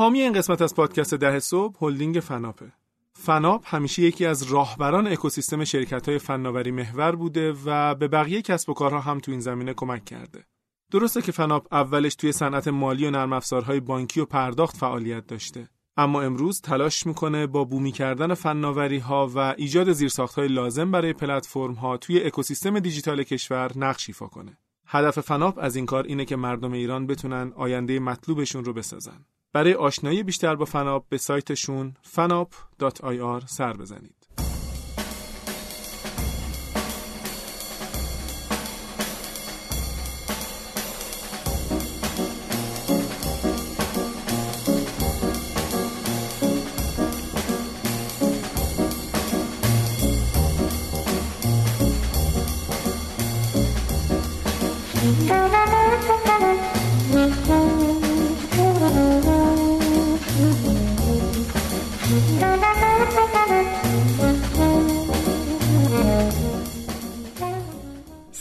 [0.00, 2.72] حامی این قسمت از پادکست ده صبح هلدینگ فناپه.
[3.12, 8.70] فناپ همیشه یکی از راهبران اکوسیستم شرکت های فناوری محور بوده و به بقیه کسب
[8.70, 10.44] و کارها هم تو این زمینه کمک کرده.
[10.92, 15.68] درسته که فناپ اولش توی صنعت مالی و نرم افزارهای بانکی و پرداخت فعالیت داشته.
[15.96, 21.12] اما امروز تلاش می‌کنه با بومی کردن فناوری ها و ایجاد زیرساخت های لازم برای
[21.12, 24.58] پلتفرم ها توی اکوسیستم دیجیتال کشور نقش ایفا کنه.
[24.86, 29.24] هدف فناپ از این کار اینه که مردم ایران بتونن آینده مطلوبشون رو بسازن.
[29.52, 34.19] برای آشنایی بیشتر با فناپ به سایتشون fanap.ir سر بزنید.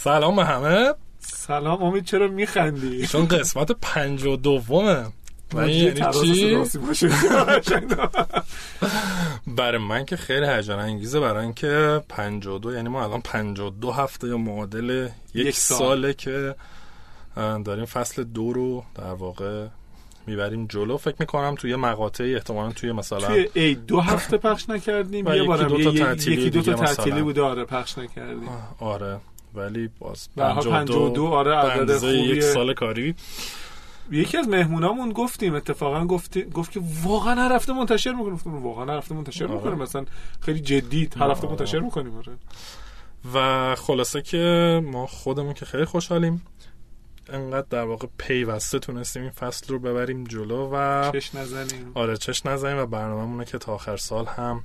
[0.09, 0.93] سلام به همه.
[1.19, 5.05] سلام امید چرا میخندی؟ چون قسمت پنج و دومه.
[5.53, 6.57] و یعنی چی؟
[9.47, 14.37] برای من که خیلی هیجان انگیزه برای اینکه 52 یعنی ما الان 52 هفته یا
[14.37, 15.77] معادل یک, سال.
[15.77, 16.55] ساله که
[17.35, 19.67] داریم فصل دو رو در واقع
[20.27, 20.97] می‌بریم جلو.
[20.97, 25.73] فکر می‌کنم توی مقاطعی احتمالا توی مثلا توی ای دو هفته پخش نکردیم یه بارم
[25.73, 25.83] یکی
[26.49, 28.49] دو تا تعطیلی بوده آره پخش نکردیم.
[28.79, 29.19] آره.
[29.53, 33.15] ولی باز 52 آره عدد خوبیه یک سال کاری.
[34.11, 38.33] یکی از مهمونامون گفتیم اتفاقا گفت گفت که واقعا هر هفته منتشر می‌کنیم.
[38.33, 39.55] گفتم واقعا هر هفته منتشر آره.
[39.55, 40.05] می‌کنیم مثلا
[40.41, 42.37] خیلی جدی هر هفته منتشر می‌کنیم آره.
[43.33, 46.45] و خلاصه که ما خودمون که خیلی خوشحالیم.
[47.29, 51.91] انقدر در واقع پیوسته تونستیم این فصل رو ببریم جلو و چش نزنیم.
[51.93, 54.63] آره چش نزنیم و برنامه‌مونه که تا آخر سال هم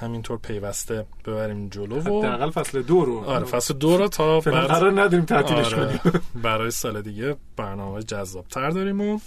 [0.00, 3.18] همینطور پیوسته ببریم جلو و حداقل فصل دو رو.
[3.18, 6.22] آره فصل دو رو تا بعد قرار نداریم تعطیلش آره کنیم.
[6.42, 8.02] برای سال دیگه برنامه
[8.50, 9.18] تر داریم و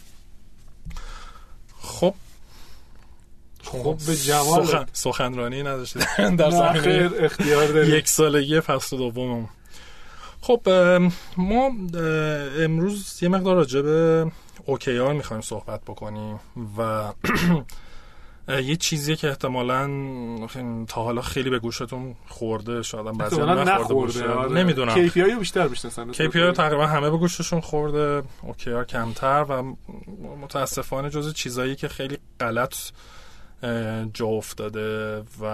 [1.81, 2.13] خب.
[3.63, 4.85] خب به جمال سخن...
[4.93, 6.01] سخنرانی نداشتید.
[6.39, 7.95] در زمینه اختیار داریم.
[7.95, 9.49] یک سالگی فصل دومم
[10.41, 10.69] خب
[11.37, 11.71] ما
[12.59, 14.31] امروز یه مقدار راجع به
[14.65, 16.39] اوکی آر می‌خوایم صحبت بکنیم
[16.77, 17.11] و
[18.47, 19.87] یه چیزیه که احتمالا
[20.85, 24.51] تا حالا خیلی به گوشتون خورده شاید هم بعضی نخورده آره.
[24.51, 25.07] نمی‌دونم.
[25.07, 26.13] KPI رو بیشتر می‌شناسن.
[26.13, 28.21] KPI تقریبا همه به گوششون خورده.
[28.21, 29.75] OKR کمتر و
[30.41, 32.75] متاسفانه جز چیزایی که خیلی غلط
[34.13, 35.45] جا افتاده و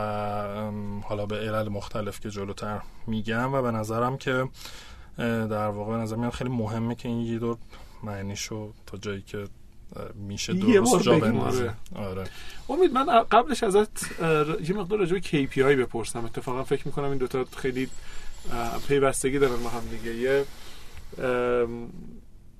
[1.03, 4.47] حالا به علل مختلف که جلوتر میگم و به نظرم که
[5.17, 7.57] در واقع به نظر میاد خیلی مهمه که این یه دور
[8.03, 9.47] معنیشو تا جایی که
[10.15, 11.73] میشه درست جا بندازه.
[11.95, 12.23] آره.
[12.69, 14.21] امید من قبلش ازت
[14.69, 16.25] یه مقدار راجع به KPI بپرسم.
[16.25, 17.87] اتفاقا فکر می‌کنم این دوتا خیلی
[18.87, 20.15] پیوستگی دارن با هم دیگه.
[20.15, 20.45] یه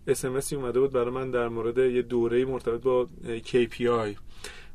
[0.07, 3.07] اسمسی اومده بود برای من در مورد یه دوره مرتبط با
[3.45, 4.17] KPI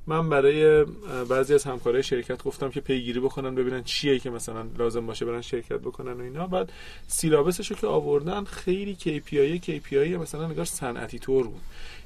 [0.06, 0.84] من برای
[1.28, 5.40] بعضی از همکارای شرکت گفتم که پیگیری بکنن ببینن چیه که مثلا لازم باشه برن
[5.40, 6.46] شرکت بکنن و اینا.
[6.46, 6.72] بعد
[7.06, 11.60] سیلابسش رو که آوردن خیلی KPI KPI مثلا نگار صنعتی طور بود.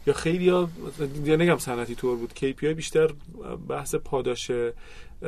[0.09, 0.69] یا خیلی ها
[1.25, 2.33] یا نگم صنعتی طور بود.
[2.37, 3.11] KPI بیشتر
[3.69, 4.51] بحث پاداش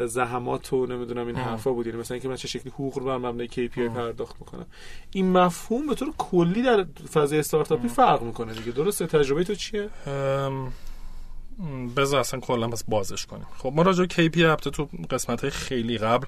[0.07, 1.87] زحمات و نمی‌دونم این حرفا بود.
[1.87, 4.67] یعنی مثلا اینکه من چه شکلی حقوق رو بر مبنای KPI پرداخت می‌کنم
[5.11, 8.73] این مفهوم به طور کلی در فضای استارتاپی فرق می‌کنه دیگه.
[8.73, 9.89] درسته؟ تجربه تو چیه؟
[11.97, 13.47] بذار اصلا کلا بس بازش کنیم.
[13.59, 16.27] خب ما راجع KPI البته تو قسمت های خیلی قبل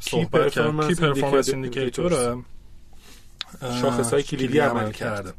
[0.00, 0.88] صحبت کردیم.
[0.88, 2.42] Key Performance Indicator
[3.80, 5.32] شاخص های کلیدی عملکرده.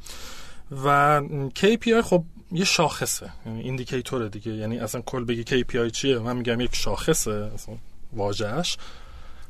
[0.85, 1.21] و
[1.55, 3.29] KPI خب یه شاخصه.
[3.45, 4.51] یعنی indicator دیگه.
[4.51, 7.75] یعنی اصلا کل بگی KPI چیه من میگم یک شاخصه اصلا
[8.13, 8.77] واژهش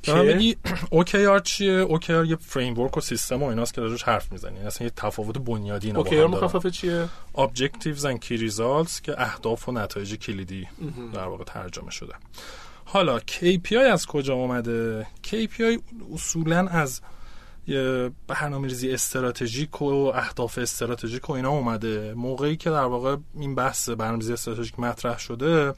[0.03, 0.57] که میگی
[0.91, 4.53] OKR چیه؟ OKR یه framework و سیستم و ایناست که راجعش حرف می‌زنی.
[4.53, 9.69] یعنی اصلا یه تفاوت بنیادی اینا OKR مخفف چیه؟ Objectives and Key Results که اهداف
[9.69, 10.67] و نتایج کلیدی
[11.13, 12.13] در واقع ترجمه شده.
[12.85, 15.81] حالا KPI از کجا اومده؟ KPI
[16.13, 17.01] اصولا از
[18.27, 22.13] برنامه ریزی استراتژیک و اهداف استراتژیک و اینا اومده.
[22.13, 25.73] موقعی که در واقع این بحث برنامه ریزی استراتژیک مطرح شده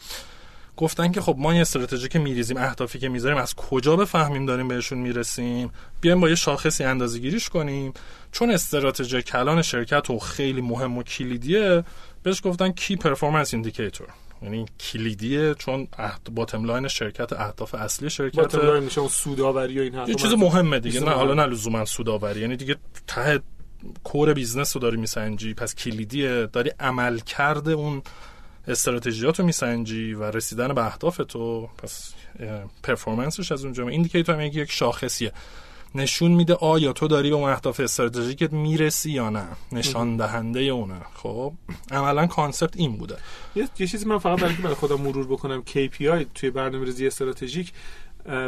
[0.78, 4.68] گفتن که خب ما این استراتژی که میریزیم اهدافی که می‌ذاریم از کجا بفهمیم داریم
[4.68, 5.72] بهشون می‌رسیم؟
[6.02, 7.94] بیایم با یه شاخصی اندازه گیریش کنیم.
[8.32, 11.84] چون استراتژی کلان شرکت و خیلی مهم و کلیدیه
[12.24, 14.08] بهش گفتن key performance indicator
[14.46, 15.88] یعنی کلیدیه چون
[16.32, 20.80] bottom line شرکت اهداف اصلی شرکت bottom line میشه سوداوری و این یه چیز مهمه
[20.80, 22.40] دیگه نه حالا نه لزوما سوداوری.
[22.40, 22.76] یعنی دیگه
[23.08, 23.40] ته
[24.04, 26.46] core business رو داری میسنجی پس کلیدیه.
[26.46, 28.02] داری عمل کرده اون
[28.68, 32.14] استراتژیاتو میسنجی و رسیدن به اهداف تو پس
[32.84, 33.88] performance ش از اونجا.
[33.88, 35.32] indicator یک شاخصیه.
[35.96, 39.48] نشون میده آیا تو داری به اون اهداف استراتژیکت می‌رسی یا نه.
[39.72, 41.02] نشان دهنده اونه.
[41.16, 41.54] خب
[41.92, 43.18] عملا concept این بوده.
[43.56, 47.72] یه چیزی من فقط برای برای خودم مرور بکنم KPI توی برنامه‌ریزی استراتژیک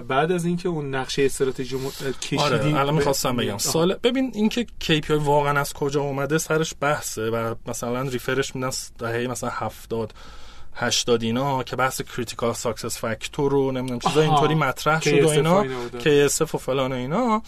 [0.08, 1.78] بعد از اینکه اون نقشه استراتژی
[2.22, 3.58] کشیدین آره الان می‌خواستم بگم.
[3.58, 9.28] سال ببین اینکه KPI واقعا از کجا اومده سرش بحثه و مثلا reference میدن دهه
[9.28, 10.14] مثلا 70
[10.78, 15.64] 80 اینا که بحث critical success factor رو نمی‌دونم چیزا اینطوری مطرح شد و اینا.
[16.00, 17.42] KSF و فلان و اینا.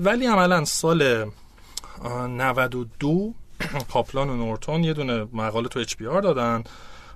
[0.00, 1.30] ولی عملا سال
[2.28, 3.34] 92
[3.92, 6.64] کاپلان و نورتون یه دونه مقاله تو HBR دادن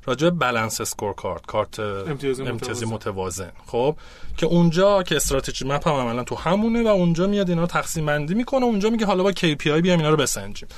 [0.05, 3.53] راجع balanced scorecard کارت امتیازی, امتیازی متوازن.
[3.67, 3.97] خب؟
[4.37, 8.07] که اونجا که strategy map هم عملا تو همونه و اونجا میاد اینا رو تقسیم
[8.07, 10.69] بندی می‌کنه اونجا میگه حالا با KPI بیام اینا رو بسنجیم.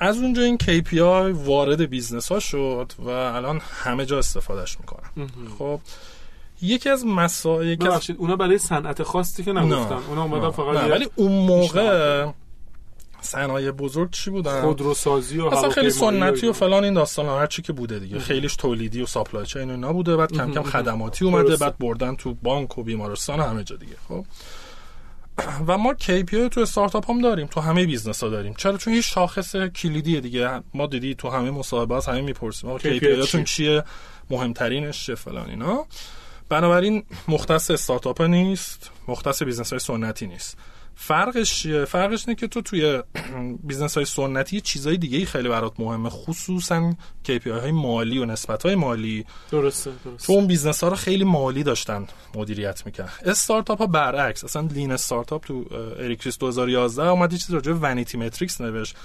[0.00, 5.28] از اونجا این KPI وارد business ها شد و الان همه جا استفادهش می‌کنن.
[5.58, 5.80] خب
[6.62, 8.10] یکی از مسائل از...
[8.18, 10.90] اونا برای صنعت خاصی که نگفتن اونا اومدن فقط نه.
[10.90, 12.26] ولی اون موقع
[13.20, 17.62] صنایع بزرگ چی بودن؟ خودروسازی و اصلا خیلی سنتی و فلان این داستان هر چی
[17.62, 18.18] که بوده دیگه.
[18.18, 20.16] خیلیش تولیدی و supply chain اینا بوده.
[20.16, 23.96] بعد کم کم خدماتی اومده بعد بردن تو بانک و بیمارستان و همه جا دیگه.
[24.08, 24.24] خب
[25.66, 28.54] و ما KPI تو استارتاپ هم داریم تو همه business ها داریم.
[28.54, 30.62] چرا؟ چون یه شاخص کلیدیه دیگه.
[30.74, 32.78] ما دیدی تو همه مصاحبه از همه می‌پرسیم.
[32.78, 33.84] KPI هاتون چیه؟
[34.30, 35.86] مهمترینش چه فلان اینا.
[36.48, 40.58] بنابراین مختص استارتاپ نیست مختص business های سنتی نیست.
[41.02, 43.02] فرقش فرقش اینه که تو توی
[43.62, 46.92] business های سنتی چیزای دیگه ای خیلی برات مهمه خصوصا
[47.28, 49.24] KPI های مالی و نسبت های مالی.
[49.50, 50.26] درسته درسته.
[50.26, 54.92] تو اون business ها رو خیلی مالی داشتن مدیریت می‌کرد استارتاپ ها برعکس اصلا lean
[54.92, 55.64] startup تو
[55.98, 58.96] اریک ریس 2011 اومد چیز راجع vanity metrics نوشت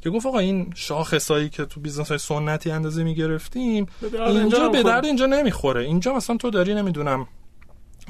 [0.00, 3.86] که گفت آقا این شاخصایی که تو business های سنتی اندازه می‌گرفتیم
[4.26, 5.84] اینجا به درد اینجا نمی‌خوره.
[5.84, 7.26] اینجا مثلا تو داری نمی‌دونم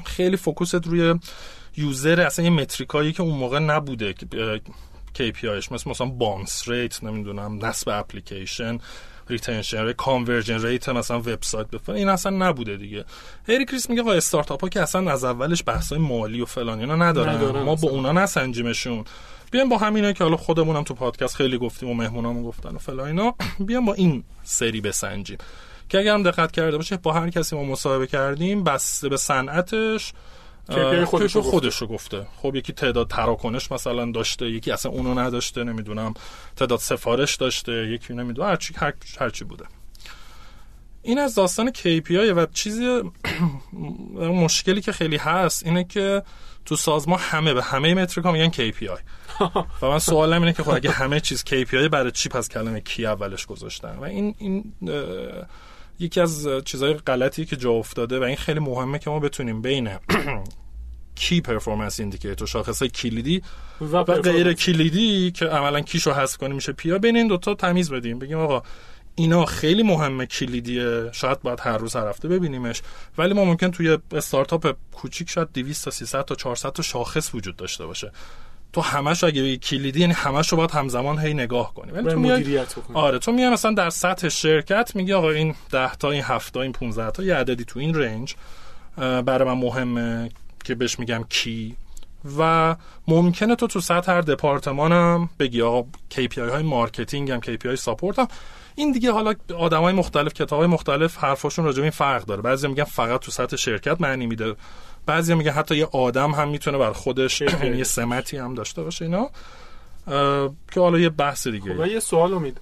[0.05, 1.19] خیلی focus ت روی
[1.77, 4.13] user اصلا یه metric ایی که اون موقع نبوده
[5.15, 8.77] KPI ش مثل مثلا bounce rate نمی‌دونم نصب اپلیکیشن
[9.29, 13.05] retention conversion rate مثلا وبسایت بفرن این اصلا نبوده دیگه.
[13.47, 16.95] اریک ریس میگه آقا استارتاپ ها که اصلا از اولش بحث مالی و فلان اینا
[16.95, 19.05] ندارن, ما با اونا نسنجیمشون.
[19.51, 23.07] بیایم با همینا که حالا خودمونم تو پادکست خیلی گفتیم و مهمونامون گفتن و فلان
[23.07, 23.35] اینا.
[23.67, 25.37] بیایم با این سری بسنجیم.
[25.89, 30.13] که اگر هم دقت کرده باشه با هر کسی ما مصاحبه کردیم بسته به صنعتش.
[31.05, 32.27] خودش خودشو گفته.
[32.37, 36.13] خب یکی تعداد تراکنش مثلا داشته یکی اصلا اونو نداشته نمی‌دونم
[36.55, 39.65] تعداد سفارش داشته یکی نمی‌دونم هرچی هر هرچی بوده.
[41.01, 43.01] این از داستان KPI و چیزی
[44.43, 46.23] مشکلی که خیلی هست اینه که
[46.65, 48.99] تو سازمان همه به همه متریک ها میگن KPI
[49.81, 53.05] و من سوالم اینه که خب اگه همه چیز KPI برای چی پس کلمه کی
[53.05, 54.73] اولش گذاشتن؟ و این این
[56.01, 59.89] یکی از چیزهای غلطی که جا افتاده و این خیلی مهمه که ما بتونیم بین
[61.15, 63.41] key performance indicator شاخص کلیدی
[63.81, 67.53] و, و غیر کلیدی که عملا key شو حذف کنیم میشه PI بین این دوتا
[67.53, 68.19] تمیز بدیم.
[68.19, 68.63] بگیم آقا
[69.15, 71.09] اینا خیلی مهمه کلیدیه.
[71.11, 72.81] شاید باید هر روز هر هفته ببینیمش.
[73.17, 77.55] ولی ما ممکن توی استارتاپ کوچیک شاید 200 تا 300 تا 400 تا شاخص وجود
[77.55, 78.11] داشته باشه.
[78.73, 81.91] تو همش اگه بگی کلیدی یعنی همش رو باید همزمان هی نگاه کنی.
[81.91, 82.59] ولی تو میای
[82.93, 86.61] آره تو میای مثلا در سطح شرکت میگی آقا این 10 تا این 7 تا
[86.61, 88.35] این 15 تا یه عددی تو این رنج
[88.97, 90.29] برای من مهمه
[90.63, 91.75] که بهش میگم key.
[92.37, 92.75] و
[93.07, 98.27] ممکنه تو تو سطح هر دپارتمانم بگی آقا KPI های marketing هم KPI support هم
[98.75, 102.41] این دیگه حالا آدمای مختلف کتابای مختلف حرفاشون راجع به این فرق داره.
[102.41, 104.55] بعضی میگن فقط تو سطح شرکت معنی میده.
[105.05, 109.29] بعضی میگه حتی یه آدم هم می‌تونه بر خودش یه سمتی هم داشته باشه اینا
[110.71, 112.59] که حالا یه بحث دیگه خب یه سوال امید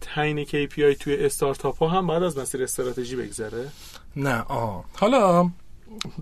[0.00, 3.68] تعیین KPI توی استارتاپ ها هم بعد از مسیر استراتژی بگذره؟
[4.16, 4.84] نه آه.
[4.96, 5.50] حالا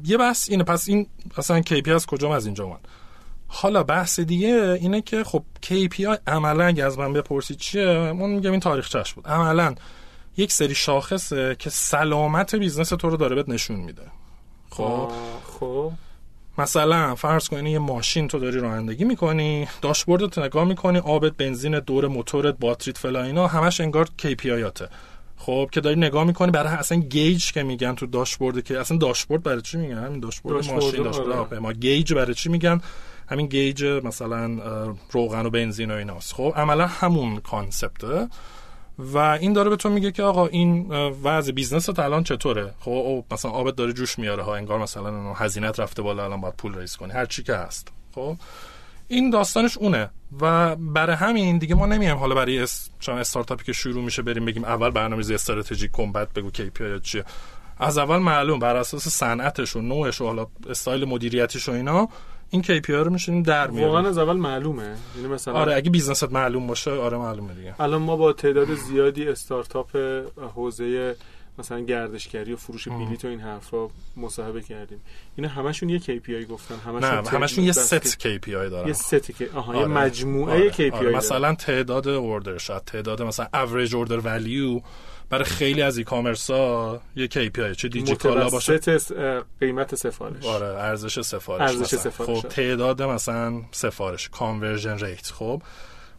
[0.04, 2.88] یه بحث اینه پس این اصلا KPI از کجا از اینجا اومد؟
[3.48, 8.50] حالا بحث دیگه اینه که خب KPI عملا اگه از من بپرسید چیه من میگم
[8.50, 9.26] این تاریخچش بود.
[9.26, 9.74] عملا
[10.36, 14.02] یک سری شاخصه که سلامت business تو رو داره بهت نشون میده.
[14.76, 15.08] خب.
[15.60, 15.92] خب.
[16.58, 22.08] مثلا فرض کن یه ماشین تو داری رانندگی می‌کنی داشبوردت نگاه می‌کنی آبت بنزین دور
[22.08, 24.88] موتورت باتریت فلا اینا همش انگار KPI اته
[25.36, 29.42] خب که داری نگاه می‌کنی برای اصلا gauge که میگن تو داشبورد که اصلا داشبورد
[29.42, 32.80] برای چی میگن؟ همین داشبورد ماشین داشبورد ما gauge برای چی میگن؟
[33.28, 34.60] همین gauge مثلا
[35.10, 36.34] روغن و بنزین و ایناست.
[36.34, 38.28] خب عملا همون concept ه.
[38.98, 40.92] و این داره به تو میگه که آقا این
[41.24, 45.80] وضع business ت الان چطوره؟ خب مثلا آبت داره جوش میاره ها انگار مثلا هزینت
[45.80, 47.12] رفته بالا الان باید پول raise کنی.
[47.12, 47.88] هر چی که هست.
[48.14, 48.36] خب؟
[49.08, 50.10] این داستانش اونه.
[50.40, 52.90] و برای همین دیگه ما نمیایم حالا برای اس...
[53.08, 57.24] استارتاپی که شروع میشه بریم بگیم اول برنامه‌ریزی استراتژیک کن بعد بگو KPI چیه.
[57.78, 62.08] از اول معلوم بر اساس صنعتش و نوعش و حالا استایل مدیریتیش و اینا
[62.52, 63.88] این KPI رو میشونیم در میاریم.
[63.88, 64.96] واقعا از اول معلومه.
[65.16, 67.80] یعنی مثلا آره اگه business ت معلوم باشه آره معلومه دیگه.
[67.80, 69.96] الان ما با تعداد زیادی استارتاپ
[70.54, 71.16] حوزه
[71.58, 75.00] مثلا گردشگری و فروش بلیط و این حرفا مصاحبه کردیم.
[75.36, 78.88] اینا همشون یه KPI گفتن همشون نه همشون یه set KPI دارن.
[78.88, 79.80] یه ست که آها آره.
[79.80, 80.72] یه مجموعه آره.
[80.72, 81.16] KPI آره.
[81.16, 84.80] مثلا تعداد order شد تعداد مثلا average order value
[85.32, 88.78] برای خیلی از e-commerce ها یه KPI چه دیجی کالا باشه.
[89.60, 90.44] قیمت سفارش.
[90.44, 95.62] آره ارزش سفارش ارزش سفارش خب تعداد مثلا سفارش conversion rate خب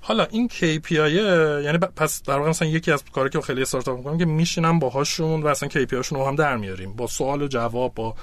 [0.02, 4.18] حالا این KPI یعنی پس در واقع مثلا یکی از کاری که خیلی استارتاپ می‌کنم
[4.18, 6.94] که میشینم باهاشون و اصلا KPI هاشون رو هم در میاریم.
[6.94, 8.16] با سوال و جواب با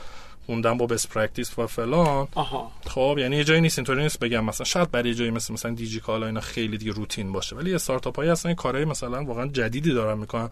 [0.46, 2.28] خوندن با best practice و فلان.
[2.34, 2.72] آها.
[2.86, 4.44] خب یعنی یه جایی نیست اینطوری نیست بگم.
[4.44, 7.56] مثلا شاید برای جایی مثل مثلا دیجی کالا اینا خیلی دیگه روتین باشه.
[7.56, 10.50] ولی استارتاپ های اصلا کارهای مثلا واقعا جدیدی دارن می‌کنن.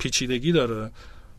[0.00, 0.90] پیچیدگی داره.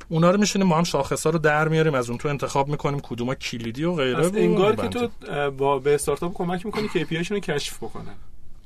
[0.10, 3.00] اونا رو میشینیم ما هم شاخص ها رو در میاریم از اون تو انتخاب می‌کنیم
[3.00, 4.26] کدوم کلیدی و غیره.
[4.26, 5.10] انگار که تو
[5.52, 8.14] با به استارتاپ کمک می‌کنی KPI رو کشف بکنن.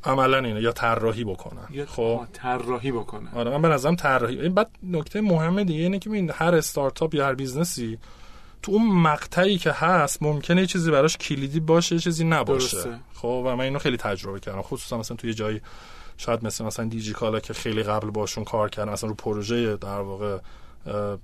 [0.03, 1.85] عملا اینه یا طراحی بکنن.
[1.85, 2.21] خب.
[2.33, 3.27] طراحی بکنن.
[3.35, 4.41] آره من به نظرم طراحی.
[4.41, 7.97] این بعد نکته مهم دیگه اینه که ببین هر استارتاپ یا هر business ی
[8.61, 12.77] تو اون مقطعی که هست ممکنه یه چیزی براش کلیدی باشه چیزی نباشه.
[12.77, 12.99] درسته.
[13.13, 15.61] خب و من اینو خیلی تجربه کردم خصوصا مثلا توی جایی
[16.17, 19.99] شاید مثل مثلا دیجی کالا که خیلی قبل باشون کار کردم مثلا رو پروژه در
[19.99, 20.37] واقع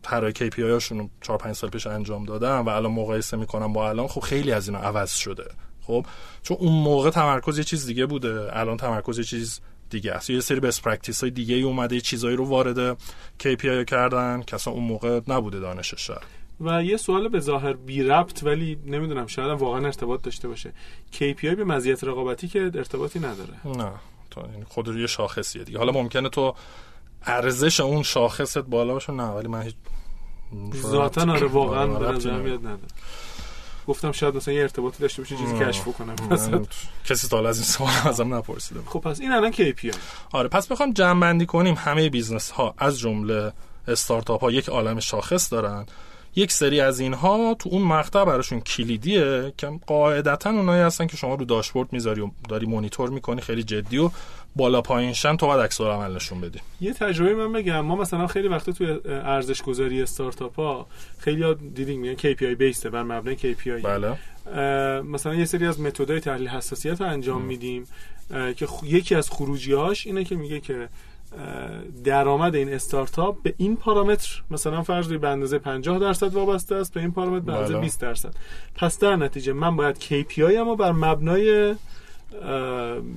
[0.04, 4.08] طراحی KPI هاشون 4 5 سال پیش انجام دادم و الان مقایسه می‌کنم با الان
[4.08, 5.46] خب خیلی از اینا عوض شده.
[5.82, 6.06] خب
[6.44, 10.30] چون اون موقع تمرکز یه چیز دیگه بوده الان تمرکز یه چیز دیگه است.
[10.30, 12.98] یه سری best practice های دیگه ای اومده یه چیزایی رو وارد
[13.44, 16.22] KPI کردن که اصلا اون موقع نبوده دانشش شد
[16.62, 20.74] و یه سوال به ظاهر بی ربط ولی نمی‌دونم شاید واقعا ارتباط داشته باشه.
[21.14, 23.54] KPI به مزیت رقابتی که ارتباطی نداره.
[23.66, 23.92] نه.
[24.32, 25.78] تو خود یه شاخصیه دیگه.
[25.78, 26.56] حالا ممکنه تو
[27.26, 29.76] ارزش اون شاخصت بالا باشه نه ولی من هیچ
[30.76, 32.80] ذاتا آره واقعا به نظر میاد نداره.
[33.88, 36.16] گفتم شاید مثلا یه ارتباطی داشته باشه چیزی کشف کنم
[37.10, 39.96] کسی تا از این سوال ازم نپرسیده خب پس این الان KPI
[40.32, 43.54] آره پس بخوام جمع بندی کنیم همه business ها از جمله
[43.88, 45.86] استارتاپ ها یک عالم شاخص دارن.
[46.36, 51.36] یک سری از اینها تو اون مقطع براشون کلیدیه که قاعدتا اونایی هستن که شما
[51.36, 54.10] رو داشبورد می‌ذاری و داری مونیتور می‌کنی خیلی جدی و
[54.56, 56.60] بالا پایین شن تو باید عکس‌العمل نشون بدی.
[56.82, 57.80] یه تجربه من بگم.
[57.80, 60.88] ما مثلا خیلی وقتا توی ارزش گذاری استارتاپ ها
[61.20, 64.18] خیلی دیدین میگن KPI based ه بر مبنای KPI بله.
[65.02, 67.88] مثلا یه سری از متدهای تحلیل حساسیت رو انجام میدیم
[68.58, 70.90] که یکی از خروجیاش اینه که میگه که
[72.04, 77.00] درآمد این استارتاپ به این پارامتر مثلا فرض به اندازه 50 درصد وابسته است به
[77.00, 78.34] این پارامتر به اندازه 20 درصد.
[78.76, 81.76] پس در نتیجه من باید KPI اما بر مبنای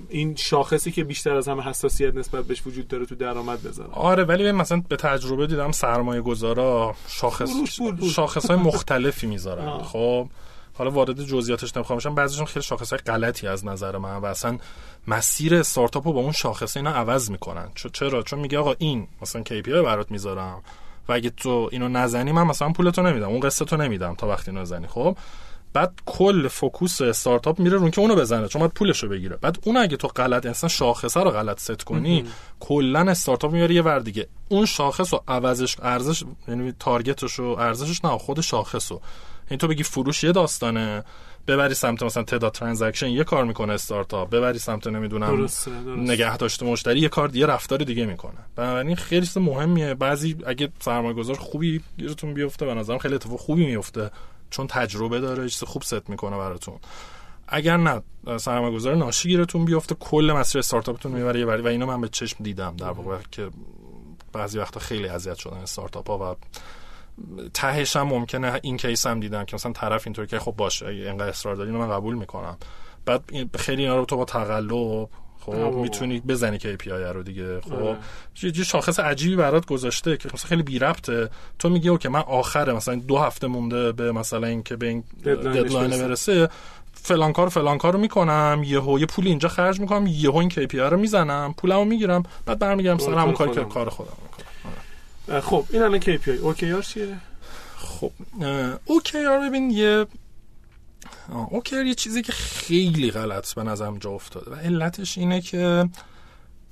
[0.09, 3.91] این شاخصی که بیشتر از همه حساسیت نسبت بهش وجود داره تو درآمد بذارم.
[3.93, 7.51] آره ولی مثلا به تجربه دیدم سرمایه گذارا شاخص
[8.15, 9.79] شاخص های مختلفی می‌ذارن.
[9.79, 10.29] خب؟
[10.75, 14.59] حالا وارد جزئیاتش نمی‌خوام بشم بعضیشون خیلی شاخص های غلطی از نظر من و اصلا
[15.07, 17.69] مسیر استارتاپ رو با اون شاخص اینا عوض می‌کنن.
[17.93, 20.63] چرا؟ چون میگه آقا این مثلا KPI برات می‌ذارم
[21.09, 24.53] و اگه تو اینو نزنی من مثلا پولتو نمیدم اون قسط تو نمیدم تا وقتی
[24.53, 25.17] نزنی خب؟
[25.73, 29.37] بعد کل focus startup میره رو اون که اونو بزنه چون باید پولشو بگیره.
[29.37, 32.25] بعد اون اگه تو غلط ان شاخصه رو غلط ست کنی
[32.61, 34.29] کلا استارتاپ میاره یه ور دیگه.
[34.49, 39.01] اون شاخص و عوضش ارزش یعنی target ش و ارزشش نه خود شاخص و
[39.51, 41.05] این تو بگی فروش یه داستانه
[41.47, 46.13] ببری سمت مثلا تعداد transaction یه کار می‌کنه استارتاپ ببری سمت نمی‌دونم درسته، درسته.
[46.13, 48.39] نگهداشت مشتری یه کار دیگه رفتار دیگه می‌کنه.
[48.57, 49.95] بنابراین خیلی چیز مهمیه.
[49.95, 54.11] بعضی اگه سرمایه‌گذار خوبی گیرتون بیفته به نظرم خیلی اتفاق خوبی میفته
[54.51, 56.79] چون تجربه داره چیز خوب ست می‌کنه براتون.
[57.49, 58.03] اگر نه
[58.39, 62.77] سرمایه‌گذار ناشی گیرتون بیفته کل مسیر استارتاپتون می‌بره یه و اینو من به چشم دیدم
[62.77, 63.51] در واقع که
[64.33, 66.37] بعضی وقتا خیلی اذیت شدن استارتاپ ها و
[67.55, 71.29] تهش هم ممکنه این case هم دیدم که مثلا طرف اینطور که خب باشه اینقدر
[71.29, 72.57] اصرار داری من قبول می‌کنم.
[73.07, 73.23] بعد
[73.57, 75.09] خیلی اینا رو تو با تقلب
[75.41, 77.97] خب می‌تونی بزنی KPI رو دیگه خب.
[78.43, 82.73] یه شاخص عجیبی برات گذاشته که مثلا خیلی بی ربطه تو میگی okay من آخره
[82.73, 86.49] مثلا دو هفته مونده به مثلا اینکه به این deadline برسه.
[86.93, 90.75] فلان کار فلان کار رو می‌کنم یهو یه پول اینجا خرج می‌کنم یهو این KPI
[90.75, 94.13] رو می‌زنم پولمو می‌گیرم بعد برمیگردم سر همون کاری که کار خودم.
[95.43, 97.17] خب این الان KPI OKR چیه؟
[97.77, 98.13] خب
[98.87, 100.07] OKR ببین یه
[101.51, 105.89] OKR یه چیزی که خیلی غلط به نظرم جا افتاده و علتش اینه که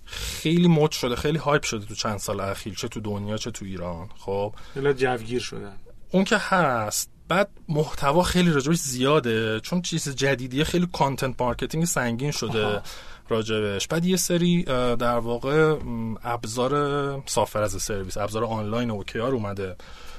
[0.04, 3.64] خیلی مد شده خیلی hype شده تو چند سال اخیر چه تو دنیا چه تو
[3.64, 5.68] ایران خب؟ علت جوگیر شده.
[6.10, 12.30] اون که هست بعد محتوا خیلی راجبش زیاده چون چیز جدیدیه خیلی content marketing سنگین
[12.30, 12.82] شده.
[13.32, 13.88] راجبش.
[13.88, 14.62] بعد یه سری
[14.98, 15.76] در واقع
[16.24, 19.76] ابزار software as a service ابزار آنلاین OKR اومده.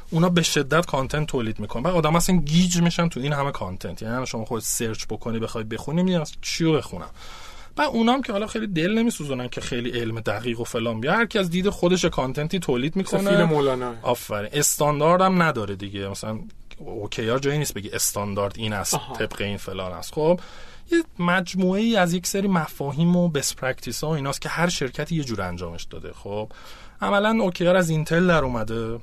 [0.10, 1.84] اونا به شدت content تولید می‌کنن.
[1.84, 5.64] بعد آدم اصلا گیج میشن تو این همه content یعنی شما خود search بکنی بخوای
[5.64, 7.10] بخونی میگن چی رو بخونم.
[7.76, 11.02] بعد اونام که حالا خیلی دل نمیسوزونن که خیلی علم دقیق و فلان.
[11.02, 13.30] بیا هر کی از دید خودش content ی تولید می‌کنه.
[13.30, 13.94] فیل مولانا.
[14.02, 14.50] آفرین.
[14.54, 16.08] استاندارد هم نداره دیگه.
[16.08, 16.40] مثلا
[16.78, 20.14] OKR جایی نیست بگی استاندارد این است طبق این فلان است.
[20.14, 20.40] خب
[20.92, 25.16] یه مجموعه ای از یک سری مفاهیم و best practice ها ایناست که هر شرکتی
[25.16, 26.14] یه جور انجامش داده.
[26.14, 26.52] خب
[27.02, 29.00] عملا OKR از اینتل در اومده.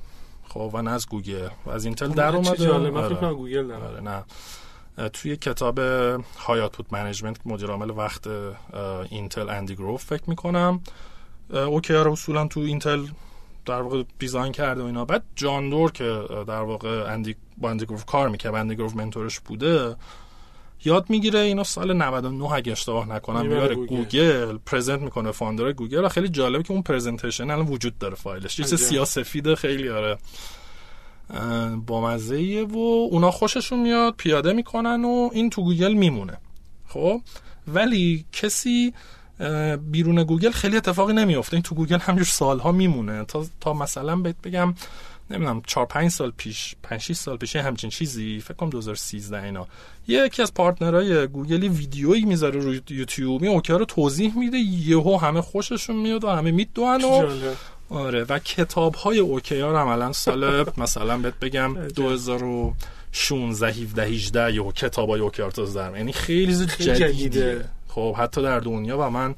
[0.48, 1.48] خب و نه از گوگل.
[1.66, 2.72] و از اینتل در اومده.
[2.72, 3.34] آره.
[3.34, 4.24] گوگل در آره نه.
[5.08, 5.78] توی کتاب
[6.38, 8.26] High Output Management مدیر عامل وقت
[9.10, 10.80] اینتل اندی گروف فکر می‌کنم.
[11.50, 13.06] OKR اصولا تو اینتل
[13.66, 15.04] در واقع design کرده و اینا.
[15.04, 19.29] بعد جان دور که در واقع اندی با اندی گروف کار می‌کنه اندی گروف mentor
[19.29, 19.96] ش بوده
[20.84, 23.96] یاد می‌گیره اینو سال 99 اگه اشتباه نکنم میاره گوگل.
[23.96, 28.56] گوگل present می‌کنه founder گوگل و خیلی جالبه که اون presentation الان وجود داره فایلش.
[28.56, 30.18] چیز سیاسفید خیلی آره.
[31.86, 32.78] با مزه و
[33.10, 36.38] اونا خوششون میاد پیاده می‌کنن و این تو گوگل میمونه.
[36.88, 37.20] خب؟
[37.68, 38.94] ولی کسی
[39.90, 41.54] بیرون گوگل خیلی اتفاقی نمیافته.
[41.54, 43.24] این تو گوگل همجور سالها میمونه.
[43.24, 44.74] تا, تا مثلا بهت بگم
[45.30, 49.66] نمی‌دونم 4 5 سال پیش 5 6 سال پیش همچین چیزی فکر کنم 2013 اینا.
[50.08, 55.16] یکی از partner ای گوگلی ویدیویی می‌ذاره روی یوتیوب این OKR رو توضیح میده یهو
[55.16, 57.26] همه خوششون میاد و همه می‌دونن و
[57.90, 64.72] آره و کتاب های OKR ها عملا سال مثلا بهت بگم 2016 17 18 یهو
[64.72, 67.64] کتاب های OKR ها در یعنی خیلی جدیده.
[67.88, 69.34] خب حتی در دنیا و من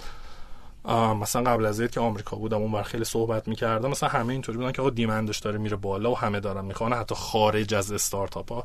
[1.21, 4.73] مثلا قبل از که آمریکا بودم اون بر خیلی صحبت می‌کردم مثلا همه اینطوری بودن
[4.73, 8.53] که آقا demand ش داره میره بالا و همه دارن می‌خوان حتی خارج از استارتاپ
[8.53, 8.65] ها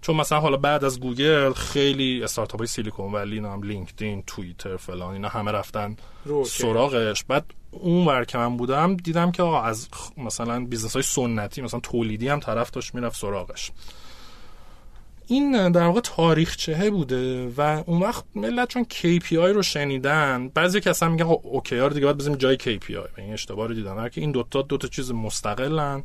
[0.00, 5.12] چون مثلا حالا بعد از گوگل خیلی استارتاپ های سیلیکون ولی هم لینکدین توییتر فلان
[5.12, 5.96] اینا همه رفتن
[6.46, 7.24] سراغش.
[7.24, 11.80] بعد اون ور که من بودم دیدم که آقا از مثلا business های سنتی مثلا
[11.80, 13.70] تولیدی هم طرف داشت می‌رفت سراغش.
[15.26, 20.90] این در واقع تاریخچه بوده و اون وقت ملت چون KPI رو شنیدن بعضی که
[20.90, 24.08] اصلا میگن OKR رو دیگه باید بزنیم جای KPI این اشتباه رو دیدن.
[24.08, 26.02] که این دوتا دوتا چیز مستقلن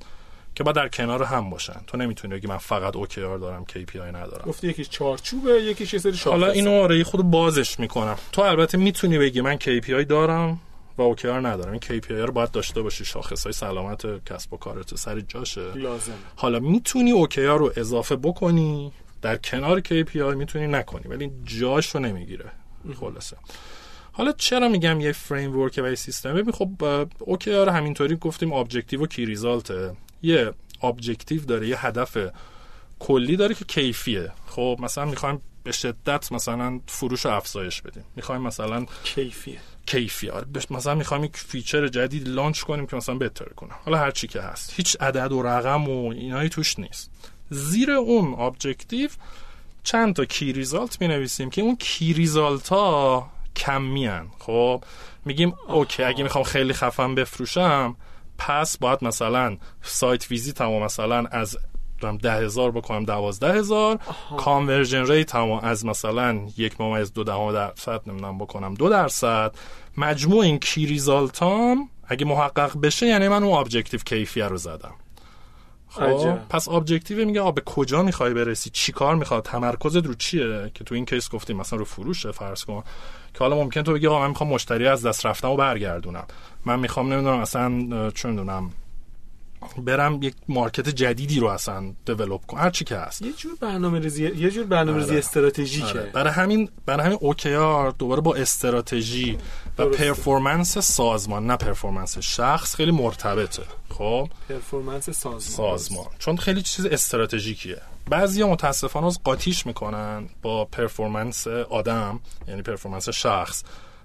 [0.56, 1.82] که باید در کنار هم باشن.
[1.88, 4.46] تو نمی‌تونی بگی من فقط OKR دارم KPI ندارم.
[4.46, 8.18] گفتی یکیش چارچوبه یکیش یه سری حالا اینو آره خود بازش می‌کنم.
[8.32, 10.60] تو البته می‌تونی بگی من KPI دارم
[10.98, 11.72] و OKR ندارم.
[11.72, 13.06] این KPI رو باید داشته باشی.
[13.06, 15.74] شاخص های سلامت کسب و کارت سر جاشه.
[15.76, 18.92] لازم حالا می‌تونی OKR رو اضافه بکنی.
[19.22, 22.52] در کنار KPI می‌تونی نکنی ولی جاش رو نمی‌گیره
[23.00, 23.38] خلاصه.
[24.12, 26.70] حالا چرا میگم یه framework و یه سیستم ببین خب
[27.20, 30.54] OKR همینطوری گفتیم objective و key result ه یه
[30.84, 32.18] objective داره یه هدف
[33.00, 34.32] کلی داره که کیفیه.
[34.48, 38.04] خب مثلا می‌خوایم به شدت مثلا فروش و افزایش بدیم.
[38.16, 39.60] می‌خوایم مثلا کیفیه.
[39.86, 43.74] کیفی آره مثلا می‌خوایم یک feature جدید launch کنیم که مثلا بهتر کنه.
[43.86, 44.74] حالا هر چی که هست.
[44.76, 47.12] هیچ عدد و رقم و اینایی توش نیست.
[47.50, 49.10] زیر اون objective
[49.84, 54.28] چند تا key result می نویسیم که اون key result ها کمی هن.
[54.40, 54.84] خب
[55.26, 57.96] میگیم okay اگه می‌خوام خیلی خفن بفروشم
[58.38, 61.58] پس باید مثلا site visit م مثلا از
[62.22, 64.00] ده هزار بکنم دوازده هزار.
[64.38, 69.56] conversion rate م از مثلا یک ممیز دو دهم درصد نمی‌دونم بکنم دو درصد.
[69.98, 74.94] مجموع این key result هم اگه محقق بشه یعنی من اون objective کیفیه رو زدم.
[75.90, 76.40] خب.
[76.50, 80.96] پس objective میگه به کجا می‌خوای برسی؟ چی کار می‌خواد؟ تمرکزت رو چیه؟ که تو
[80.96, 82.84] این case گفتیم مثلا رو فروشه فرض کن.
[83.34, 86.26] که حالا ممکن تو بگی آقا من می‌خوام مشتری از دست رفتم و برگردونم.
[86.66, 88.72] من می‌خوام نمی‌دونم اصلا چون دونم
[89.78, 93.22] برم یک market جدیدی رو اصلا develop کنم هر چی که هست.
[93.22, 95.20] یه جور برنامه ریزی یه جور برنامه ریزی آره.
[95.20, 95.88] استراتژیکه.
[95.88, 96.12] آره.
[96.14, 99.38] برای همین برای همین OKR دوباره با استراتژی
[99.80, 103.64] و performance سازمان نه performance شخص خیلی مرتبطه.
[103.90, 105.40] خب؟ performance سازمان.
[105.40, 106.06] سازمان.
[106.20, 107.82] چون خیلی چیز استراتژیکیه.
[108.10, 113.64] بعضی متاسفانه از قاطیش می‌کنن با performance آدم یعنی performance شخص.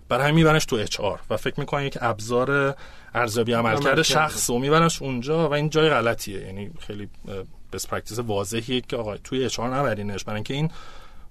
[0.09, 2.77] برای همین میبرنش تو HR و فکر می‌کنن یک ابزار
[3.15, 6.41] ارزیابی عملکرد شخص و میبرنش اونجا و این جای غلطیه.
[6.41, 7.09] یعنی خیلی
[7.73, 10.25] best practice واضحیه که آقا توی HR نبرینش.
[10.25, 10.71] برای اینکه این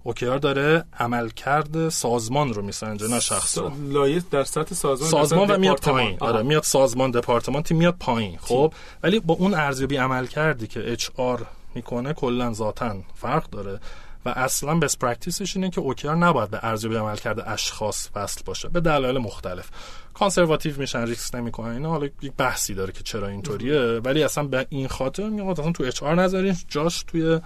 [0.04, 3.72] OKR داره عملکرد سازمان رو میسنجه نه شخص رو.
[3.90, 6.18] لایه در سطح سازمان سازمان و میاد پایین.
[6.20, 8.38] آره میاد سازمان دپارتمانتی میاد پایین.
[8.38, 13.80] خب ولی با اون ارزیابی عملکردی که HR می‌کنه کلا ذاتا فرق داره
[14.26, 18.70] و اصلا best practice ش اینه که OKR نباید به ارزیابی عملکرد اشخاص وصل باشه
[18.70, 19.70] به دلایل مختلف.
[20.14, 23.82] conservative میشن ریسک نمی‌کنن اینا حالا یک بحثی داره که چرا اینطوریه.
[23.82, 27.40] ولی اصلا به این خاطر میگم اصلا تو HR نذارین جاش توی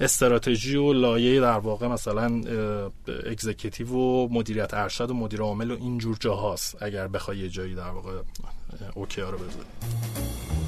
[0.00, 2.42] استراتژی و لایه در واقع مثلا
[3.30, 7.90] executive و مدیریت ارشد و مدیر عامل و اینجور جاهاست اگر بخوای یه جایی در
[7.90, 8.12] واقع
[8.94, 10.67] OKR رو بذاری.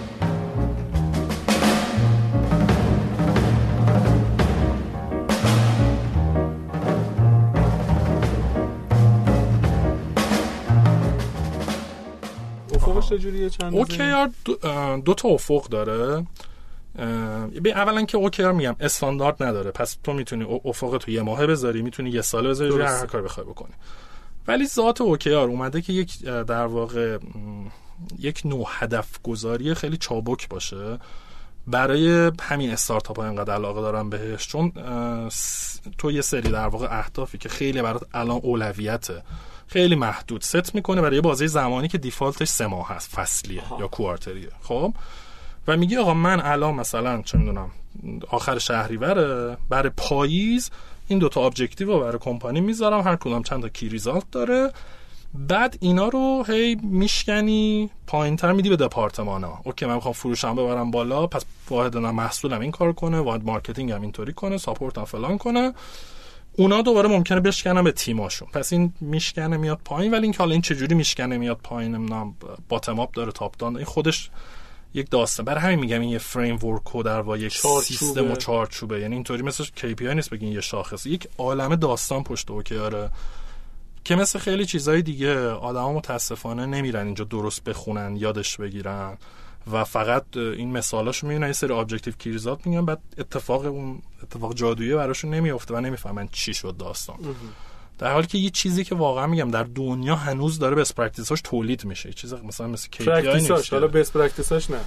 [13.11, 14.57] چجوریه چند اوکیار دو,
[15.05, 16.25] دو تا افق داره.
[17.75, 19.71] اولا که اوکیار میگم استاندارد نداره.
[19.71, 23.45] پس تو می‌تونی افق تو یه ماهه بذاری می‌تونی یه ساله بذاری هر کار بخوای
[23.45, 23.73] بکنی.
[24.47, 27.17] ولی ذات اوکیار اومده که یک در واقع
[28.19, 30.99] یک نوع هدف گذاری خیلی چابک باشه.
[31.67, 34.47] برای همین استارتاپ ها اینقدر علاقه دارم بهش.
[34.47, 34.71] چون
[35.97, 39.23] تو یه سری در واقع اهدافی که خیلی برات الان اولویته.
[39.71, 40.41] خیلی محدود.
[40.41, 44.38] ست می‌کنه برای یه بازه زمانی که default ش سه ماه هست فصلیه یا quarterly
[44.38, 44.49] ه.
[44.61, 44.93] خب؟
[45.67, 47.71] و میگی آقا من الان مثلا چه می‌دونم
[48.29, 50.71] آخر شهریوره برای پاییز
[51.07, 54.71] این دوتا objective رو برای کمپانی می‌ذارم هر کدوم چند تا key result داره.
[55.33, 60.55] بعد اینا رو هی میشکنی پایین تر میدی به دپارتمان ها okay من می‌خوام فروشم
[60.55, 65.05] ببرم بالا پس واحد محصولم این کار کنه واحد marketing هم اینطوری کنه support هم
[65.05, 65.73] فلان کنه.
[66.57, 68.47] اونا دوباره ممکنه بشکنن به تیماشون.
[68.53, 72.35] پس این میشکنه میاد پایین ولی اینکه حالا این چجوری میشکنه میاد پایین نمی‌دونم
[72.69, 74.29] bottom-up داره top-down این خودش
[74.93, 75.45] یک داستان.
[75.45, 78.99] برای همین میگم این یه framework و در وا یک سیستم و چارچوبه.
[78.99, 81.05] یعنی اینطوری مثل KPI نیست بگین یه شاخص.
[81.05, 83.09] یک عالمه داستان پشت OKR ه
[84.03, 89.17] که مثل خیلی چیزهای دیگه آدما متاسفانه نمیرن اینجا درست بخونن یادش بگیرن.
[89.71, 94.53] و فقط این مثالاش می‌بینن یه سری objective key result میگن بعد اتفاق اون اتفاق
[94.53, 97.15] جادویی براشون نمیفته و نمی‌فهمن چی شد داستان.
[97.99, 101.41] در حالی که یه چیزی که واقعا میگم در دنیا هنوز داره best practice اش
[101.41, 102.09] تولید میشه.
[102.09, 104.77] یه چیز مثلا مثل KPI نیست حالا best practice اش نه.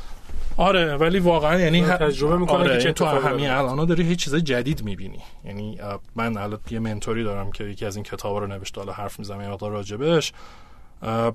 [0.56, 4.82] آره ولی واقعا یعنی تجربه می‌کنه آره که تو همین الان داری هیچ چیز جدید
[4.82, 5.20] می‌بینی.
[5.44, 5.78] یعنی
[6.14, 9.18] من الان یه mentor ی دارم که یکی از این کتابا رو نوشته حالا حرف
[9.18, 10.32] می‌زنم یه مقدار راجبش.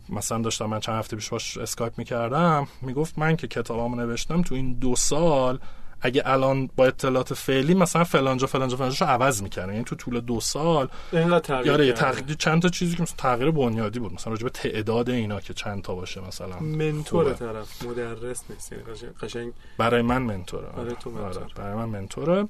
[0.09, 4.55] مثلا داشتم من چند هفته پیش باش اسکایپ می‌کردم می‌گفت من که کتابامو نوشتم تو
[4.55, 5.59] این دو سال
[6.01, 10.39] اگه الان با اطلاعات فعلی مثلا فلانجا فلانجا فلانجا عوض می‌کنه یعنی تو طول دو
[10.39, 14.13] سال تغییر تغییر چند تا چیزی که مثلا تغییر بنیادی بود.
[14.13, 18.71] مثلا راجع به تعداد اینا که چند تا باشه مثلا mentor طرف مدرس نیست.
[18.71, 18.83] یعنی
[19.21, 20.67] قشنگ برای من mentor ه.
[20.77, 21.43] برای تو mentor.
[21.43, 22.47] آره، برای من mentor ه.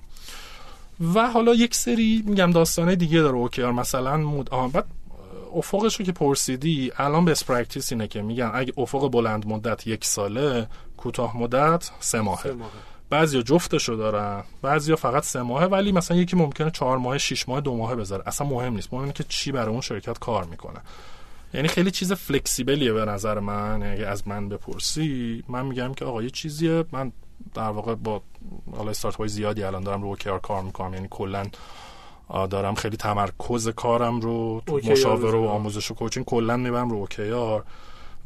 [1.14, 3.36] و حالا یک سری میگم داستانه دیگه داره.
[3.36, 4.86] okay مثلا مود آه بعد
[5.56, 10.06] افقش رو که پرسیدی الان best practice اینه که میگن اگه افق بلند مدت یک
[10.06, 12.72] ساله کوتاه مدت سه ماهه, ماهه.
[13.10, 17.62] بعضیا جفتشو دارن بعضیا فقط سه ماهه ولی مثلا یکی ممکنه چهار ماه شش ماه
[17.62, 18.24] دو ماهه بذاره.
[18.26, 18.94] اصلا مهم نیست.
[18.94, 20.80] مهم اینه که چی برای اون شرکت کار می‌کنه.
[21.54, 23.84] یعنی خیلی چیز flexible یه به نظر من.
[23.84, 26.86] اگه از من بپرسی من میگم که آقا یه چیزیه.
[26.92, 27.12] من
[27.54, 28.22] در واقع با
[28.78, 30.94] حالا استارتاپ زیادی الان دارم رو کار می‌کنم.
[30.94, 31.46] یعنی کلا
[32.50, 37.64] دارم خیلی تمرکز کارم رو تو مشاوره و آموزش و coaching کلا می‌برم رو OKR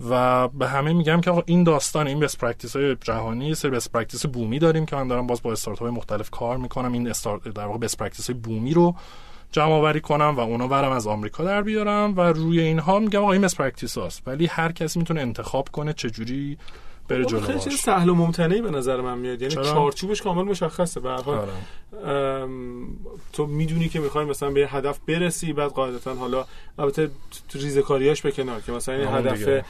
[0.10, 3.90] و به همه میگم که آقا این داستان این best practice های جهانی سری best
[3.90, 6.94] practice بومی داریم که من دارم باز با استارتاپ های مختلف کار می‌کنم.
[6.94, 8.96] این استارتاپ در واقع best practice های بومی رو
[9.52, 13.32] جمع آوری کنم و اونا برم از آمریکا در بیارم و روی اینها میگم آقا
[13.32, 16.58] این best practice هاست ولی هر کسی می‌تونه انتخاب کنه چه جوری
[17.08, 19.42] بره جلو خیلی چیز سهل و ممتنعی به نظر من میاد.
[19.42, 21.00] یعنی چارچوبش کامل مشخصه.
[21.00, 22.48] به هر حال آره.
[23.34, 26.46] تو می‌دونی که می‌خوای مثلا به یه هدف برسی بعد قاعدتا حالا
[26.80, 27.10] البته
[27.54, 29.64] ریزکاریاش به کنار که مثلا این هدف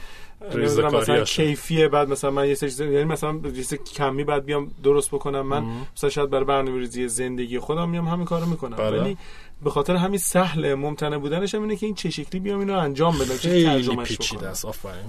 [0.54, 5.46] مثلا کیفیه بعد مثلا من یه سری یعنی مثلا یه کمی باید بیام درست بکنم.
[5.46, 5.64] من
[5.96, 8.76] مثلا شاید برای برنامه‌ریزی زندگی خودم میام همین کارو می‌کنم.
[8.76, 9.00] بله.
[9.00, 9.16] ولی
[9.64, 13.18] به خاطر همین سهل ممتنع بودنش هم اینه که این چه شکلی بیام اینو انجام
[13.18, 14.52] بدم چه ترجمهش کنم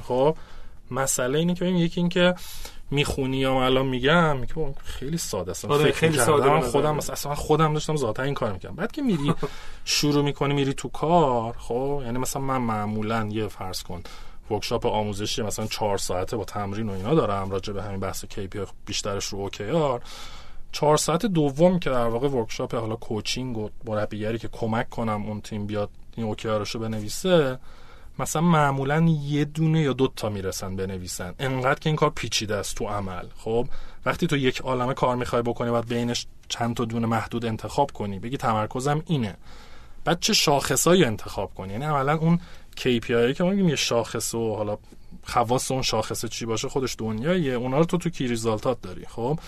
[0.04, 0.36] خب.
[0.92, 2.36] مسئله اینه که یکی این که
[2.92, 5.66] می‌خونی یا الان میگم که خیلی ساده است.
[5.66, 9.34] آره خیلی ساده خودم اصلا خودم داشتم ذاتا این کار می‌کنم بعد که میری
[9.86, 14.04] شروع می‌کنی میری تو کار خب یعنی مثلا من معمولا یه فرض کن
[14.52, 18.68] ورکشاپ آموزشی مثلا چهار ساعته با تمرین و اینا دارم راجع به همین بحث KPI
[18.86, 20.02] بیشترش رو OKR
[20.72, 25.42] چهار ساعت دوم که در واقع ورکشاپ حالا کوچینگ و مربیگری که کمک کنم اون
[25.42, 27.60] تیم بیاد این اوکیارشو بنویسه
[28.20, 31.34] مثلا معمولا یه دونه یا دو تا می‌رسن بنویسن.
[31.40, 33.26] انقدر که این کار پیچیده است تو عمل.
[33.38, 33.68] خب
[34.06, 38.20] وقتی تو یک عالمه کار می‌خوای بکنی باید بینش چند تا دونه محدود انتخاب کنی.
[38.20, 39.38] بگی تمرکزم اینه.
[40.06, 42.40] بعد چه شاخصایی انتخاب کنی؟ یعنی عملا اون
[42.78, 44.78] KPI که ما میگیم یه شاخص و حالا
[45.24, 47.54] خواص اون شاخص چی باشه خودش دنیاییه.
[47.54, 49.06] اونا رو تو تو کی ریزالتات داری.
[49.06, 49.40] خب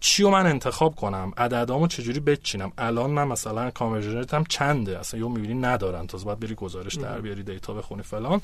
[0.00, 3.72] چی رو من انتخاب کنم؟ عددامو چجوری بچینم؟ الان من مثلا
[4.32, 4.98] هم چنده.
[4.98, 6.06] اصلا یهو می‌بینی ندارن.
[6.06, 8.40] تازه باید بری گزارش در بیاری دیتا بخونی فلان.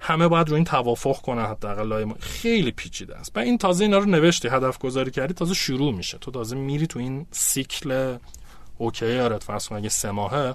[0.00, 1.44] همه باید رو این توافق کنن.
[1.44, 3.32] حداقل خیلی پیچیده است.
[3.34, 6.18] و این تازه اینا رو نوشتی هدف گذاری کردی تازه شروع میشه.
[6.18, 8.16] تو تازه میری تو این سیکل
[8.78, 10.54] OKR ت فرض کن اگه سه ماهه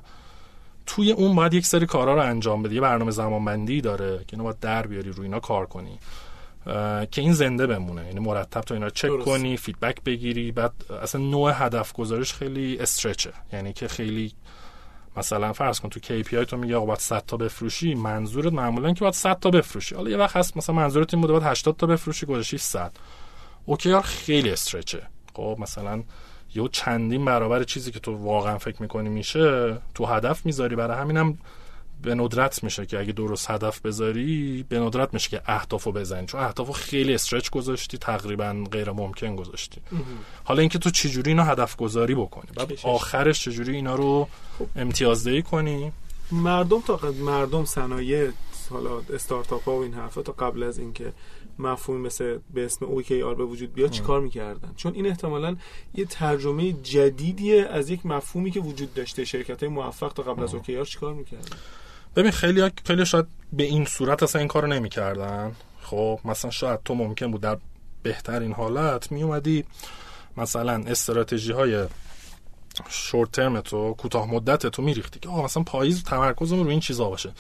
[0.85, 2.75] توی اون باید یک سری کارا رو انجام بدی.
[2.75, 5.99] یه برنامه زمانبندی داره که اینو باید در بیاری رو اینا کار کنی.
[7.11, 8.05] که این زنده بمونه.
[8.05, 10.51] یعنی مرتب تو اینا چک کنی فیدبک بگیری.
[10.51, 13.31] بعد اصلا نوع هدف گذاریش خیلی stretch ه.
[13.53, 14.33] یعنی که خیلی
[15.17, 18.99] مثلا فرض کن تو KPI تو میگه آقا باید 100 تا بفروشی منظورت معمولا که
[18.99, 19.95] باید 100 تا بفروشی.
[19.95, 22.91] حالا یه وقت هست مثلا منظورت این بوده باید 80 تا بفروشی گذاشتی 100
[23.65, 25.01] اوکی خیلی stretch ه.
[25.33, 26.03] خب مثلا
[26.55, 30.75] یه چندین برابر چیزی که تو واقعا فکر می‌کنی میشه تو هدف می‌ذاری.
[30.75, 31.37] برای همینم
[32.01, 36.25] به ندرت میشه که اگه درست هدف بذاری به ندرت میشه که اهدافو بزنی.
[36.25, 39.81] چون اهدافو خیلی stretch گذاشتی تقریبا غیر ممکن گذاشتی.
[40.43, 44.27] حالا اینکه تو چجوری اینا هدف گذاری بکنی؟ بعد آخرش چجوری اینا رو
[44.59, 44.67] خب.
[44.75, 45.91] امتیازدهی کنی؟
[46.31, 48.31] مردم تا مردم صنایع
[48.69, 51.13] حالا استارتاپ ها و این حرفا تا قبل از اینکه
[51.59, 52.85] مفهوم مثل به اسم
[53.25, 55.55] آر به وجود بیاد چیکار می‌کردن؟ چون این احتمالا
[55.93, 59.25] یه ترجمه جدیدیه از یک مفهومی که وجود داشته.
[59.25, 61.57] شرکت های موفق تا قبل از آر چیکار می‌کردن؟
[62.17, 65.55] ببین خیلی خیلی شاید به این صورت اصلا این کارو نمی‌کردن.
[65.81, 67.57] خب مثلا شاید تو ممکن بود در
[68.03, 69.65] بهترین حالت می اومدی
[70.37, 71.85] مثلا استراتژی های
[72.89, 77.09] شورت ترم تو کوتاه مدت تو میریختی که آه مثلا پاییز تمرکزم رو این چیزا
[77.09, 77.31] باشه.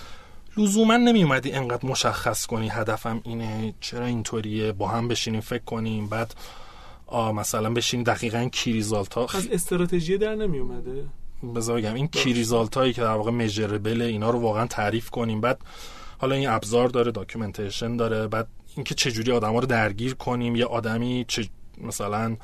[0.57, 6.07] لزوما نمی اومدی انقدر مشخص کنی هدفم اینه چرا اینطوریه با هم بشینیم فکر کنیم
[6.07, 6.33] بعد
[7.07, 9.27] آ مثلا بشین دقیقا کی ریزالت ها.
[9.33, 11.05] از استراتژی در نمی اومده
[11.55, 15.41] بذار بگم این کی ریزالت هایی که در واقع مژربل اینا رو واقعا تعریف کنیم.
[15.41, 15.59] بعد
[16.17, 18.27] حالا این ابزار داره documentation داره.
[18.27, 21.47] بعد اینکه چجوری آدم ها رو درگیر کنیم یه آدمی چه
[21.81, 22.37] مثلا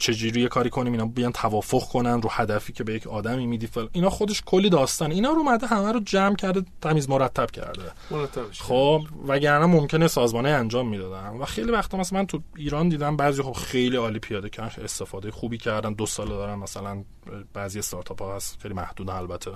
[0.00, 3.86] چجوری کاری کنیم اینا بیان توافق کنن رو هدفی که به یک آدمی میدی فلان
[3.92, 7.82] اینا خودش کلی داستان اینا رو اومده همه رو جمع کرده تمیز مرتب کرده.
[8.10, 11.28] مرتبش خب وگرنه ممکنه سازمانه انجام می‌دادن.
[11.28, 15.30] و خیلی وقتا مثلا من تو ایران دیدم بعضی خب خیلی عالی پیاده کردن استفاده
[15.30, 15.92] خوبی کردن.
[15.92, 17.04] دو سال دارن مثلا
[17.52, 19.50] بعضی استارتاپ ها هست خیلی محدود البته.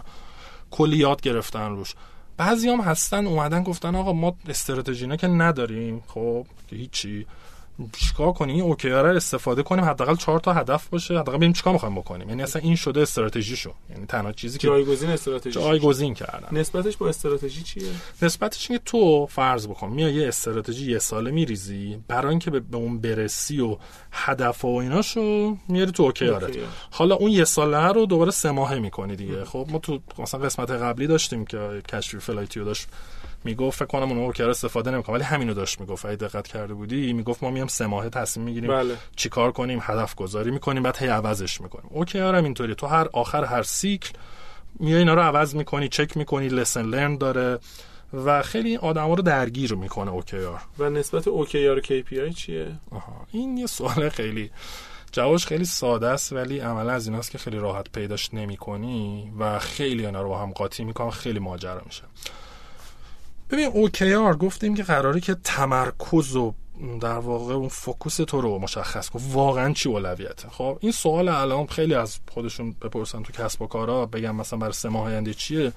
[0.70, 1.94] کلی یاد گرفتن روش.
[2.36, 7.26] بعضی هم هستن اومدن گفتن آقا ما استراتژی که نداریم خب که هیچی.
[7.92, 11.14] چیکار کنیم این OKR رو استفاده کنیم حداقل چهار تا هدف باشه.
[11.14, 12.28] حداقل ببینیم چیکار می‌خوایم بکنیم.
[12.28, 16.58] یعنی اصلا این شده استراتژی شون یعنی تنها چیزی که جایگزین استراتژی جایگزین کردن.
[16.58, 17.88] نسبتش با استراتژی چیه؟
[18.22, 23.00] نسبتش اینه تو فرض بکن میای یه استراتژی یه ساله میریزی برای اینکه به اون
[23.00, 23.76] برسی و
[24.12, 26.30] هدف و ایناشو میاری تو OKR
[26.90, 29.44] حالا اون یه ساله رو دوباره سه ماهه می‌کنی دیگه.
[29.44, 32.88] خب ما تو مثلا قسمت قبلی داشتیم که کشفی فلایتیو داشت
[33.44, 36.06] می‌گفت فکر کنم اون OKR استفاده نمی‌کنه ولی همینو داشت می‌گفت.
[36.06, 38.96] اگه دقت کرده بودی می‌گفت ما میام سه ماهه تصمیم می‌گیریم بله.
[39.16, 41.90] چیکار کنیم هدف گذاری می‌کنیم بعد هی عوضش می‌کنیم.
[41.90, 44.10] OKR هم اینطوری تو هر آخر هر سیکل
[44.80, 47.58] میای اینا رو عوض می‌کنی چک می‌کنی lesson learned داره
[48.24, 53.26] و خیلی آدما رو درگیر می‌کنه OKR و نسبت OKR KPI چیه؟ آها.
[53.32, 54.50] این یه سوال خیلی
[55.12, 60.06] جوابش خیلی ساده است ولی عملا از ایناست که خیلی راحت پیداش نمی‌کنی و خیلی
[60.06, 62.02] اینا رو با هم قاطی می‌کنن خیلی ماجرا میشه.
[63.50, 66.54] ببین اوکیار گفتیم که قراره که تمرکز و
[67.00, 71.66] در واقع اون فوکوس تو رو مشخص کن واقعا چی اولویته؟ خب این سوال الان
[71.66, 75.72] خیلی از خودشون بپرسن تو کسب و کارا بگم مثلا برای سه ماه آینده چیه؟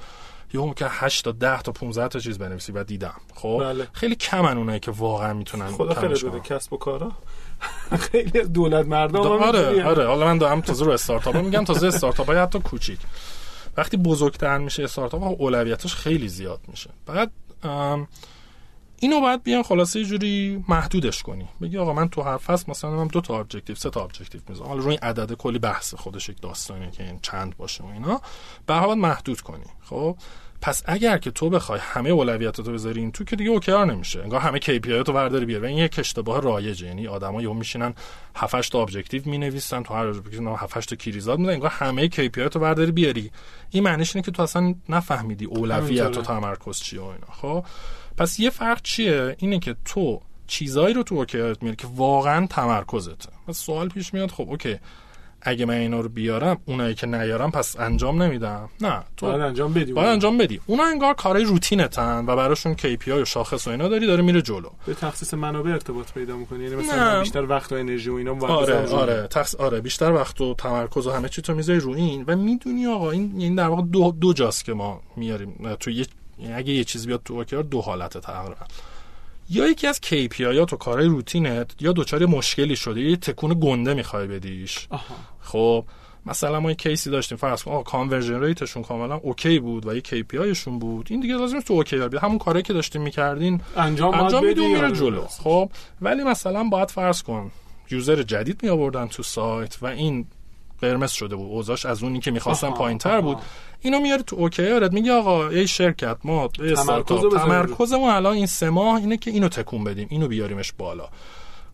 [0.53, 3.13] یه که 8 تا 10 تا 15 تا چیز بنویسی و دیدم.
[3.35, 3.87] خب بله.
[3.93, 7.11] خیلی کمن اونایی که واقعا می‌تونن خدا خیلی بده کسب و کارا.
[8.11, 10.07] خیلی دولت مردم آره آره.
[10.07, 12.99] حالا من دارم تازه رو استارتاپ میگم تازه استارتاپ های حتی کوچیک.
[13.77, 16.89] وقتی بزرگتر میشه استارتاپ اولویتش خیلی زیاد میشه.
[17.07, 17.29] فقط
[18.99, 21.47] اینو باید بیان خلاصه جوری محدودش کنی.
[21.61, 24.69] بگی آقا من تو هر فصل مثلا من دو تا objective سه تا objective می‌ذارم.
[24.69, 28.21] حالا روی عدد کلی بحث خودش یک داستانیه که این چند باشه و اینا.
[28.65, 29.65] باید محدود کنی.
[29.81, 30.17] خب؟
[30.61, 34.21] پس اگر که تو بخوای همه اولویتاتو بذاری این تو که دیگه OKR نمیشه.
[34.21, 36.87] انگار همه KPI تو برداری بیار و این یک اشتباه رایجه.
[36.87, 37.93] یعنی آدما یهو میشینن
[38.35, 42.49] 7 تا objective می‌نویسن تو هر objective 7 تا key result میدن انگار همه KPI
[42.49, 43.31] تو برداری بیاری.
[43.69, 47.27] این معنیش اینه که تو اصلا نفهمیدی اولویت و تمرکز چیه و اینا.
[47.31, 47.65] خب؟
[48.17, 52.47] پس یه فرق چیه؟ اینه که تو چیزایی رو تو OKR ت میاری که واقعا
[52.47, 53.29] تمرکزته.
[53.51, 54.79] سوال پیش میاد خب اوکی.
[55.47, 58.69] اگه من اینا رو بیارم اونایی که نیارم پس انجام نمیدم.
[58.81, 60.61] نه تو باید انجام بدی باید انجام بدی.
[60.65, 64.69] اونا انگار کارهای روتینتن و براشون KPI و شاخص و اینا داری داره میره جلو.
[64.85, 66.63] به تخصیص منابع ارتباط پیدا می‌کنی.
[66.63, 69.27] یعنی مثلا بیشتر وقت و انرژی و اینا آره آره.
[69.27, 69.55] تخص...
[69.55, 72.23] آره بیشتر وقت و تمرکز و همه چی تو می‌ذاری رو این.
[72.27, 75.75] و می‌دونی آقا این یعنی در واقع دو, دو جاست که ما میاریم.
[75.79, 76.05] تو یه
[76.53, 78.55] اگه یه چیز بیاد تو OKR دو حالت تقریبا.
[79.49, 83.59] یا یکی از KPI یا تو کارهای روتینت یا دوچار یه مشکلی شده یه تکون
[83.61, 84.87] گنده می‌خوای بدیش.
[84.89, 85.15] آها.
[85.41, 85.85] خب
[86.25, 89.95] مثلا ما یه case ی داشتیم فرض کن conversion rate شون کاملا اوکی بود و
[89.95, 91.07] یه KPI شون بود.
[91.09, 94.67] این دیگه لازم نیست تو OKR بیاد همون کاری که داشتیم می‌کردیم انجام انجام میدون
[94.67, 95.25] میره جلو.
[95.27, 95.69] خب
[96.01, 97.51] ولی مثلا باید فرض کن
[97.91, 100.25] user جدید می آوردن تو سایت و این
[100.81, 101.51] قرمز شده بود.
[101.51, 103.37] اوضاعش از اونی که می‌خواستم پایین تر بود.
[103.81, 108.95] اینو میاره تو OKR ت میگه آقا ای شرکت ما تمرکزمون الان این سه ماه
[108.95, 111.09] اینه که اینو تکون بدیم اینو بیاریمش بالا.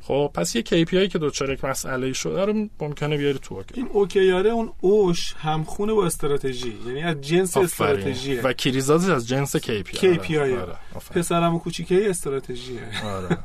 [0.02, 3.74] خب پس یه KPI که دوچار یک مسئله شده رو ممکنه بیاری تو OKR.
[3.76, 6.78] این OKR ه اون اوش همخونه با استراتژی.
[6.88, 8.42] یعنی از جنس استراتژیه.
[8.42, 10.62] و key result از از جنس KPI KPI آره.
[10.62, 10.78] آره.
[11.16, 12.82] پسرم کوچیکه استراتژیه.
[13.06, 13.38] آره.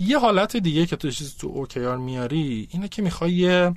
[0.00, 3.70] یه حالت دیگه که تو چیز تو OKR میاری اینه که می‌خوای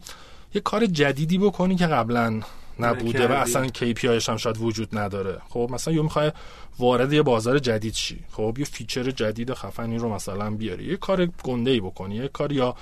[0.53, 2.41] یه, کار جدیدی بکنی که قبلا
[2.79, 5.41] نبوده و اصلا KPIش هم شاید وجود نداره.
[5.49, 6.31] خب مثلا یه می‌خوای
[6.79, 8.19] وارد یه بازار جدید شی.
[8.31, 10.85] خب یه feature جدید خفنی رو مثلا بیاری.
[10.85, 12.15] یه کار گنده ای بکنی.
[12.15, 12.75] یه کار یا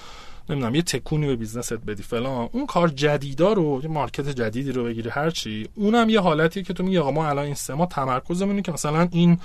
[0.50, 2.04] نمی‌دونم یه تکونی به business ت بدی.
[2.04, 2.50] فلان.
[2.52, 5.70] اون کار جدیدا رو یه market جدیدی رو بگیری هر چی.
[5.76, 9.08] اونم یه حالتی که تو میگی آقا ما الان این سه ما تمرکزمون که مثلا
[9.12, 9.40] این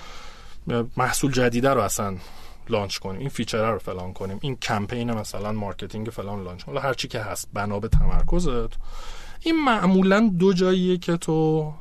[0.96, 2.16] محصول جدیده رو اصلا
[2.68, 6.78] launch کنیم این feature رو فلان کنیم این کمپین مثلا marketing فلان launch کنیم.
[6.78, 8.76] هر چی که هست بنا به تمرکزت.
[9.40, 11.72] این معمولا دو جاییه که تو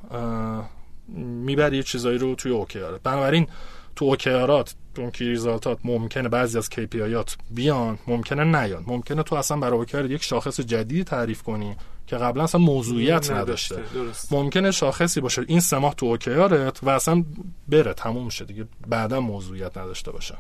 [1.18, 3.48] می‌بری چیزایی رو توی OKR ات بنابراین
[3.96, 8.84] تو OKR ات اون key result ات ممکنه بعضی از KPIات بیان ممکنه نیان.
[8.88, 11.76] ممکنه تو اصلا برای OKR یک شاخص جدید تعریف کنی.
[12.08, 13.84] که قبلا اصلا موضوعیت نداشته.
[14.32, 15.46] ممکنه شاخصی باشه.
[15.48, 17.24] این سه ماه تو اوکیارت و اصلا
[17.68, 18.66] بره تموم شه دیگه.
[18.88, 20.36] بعدا موضوعیت نداشته باشه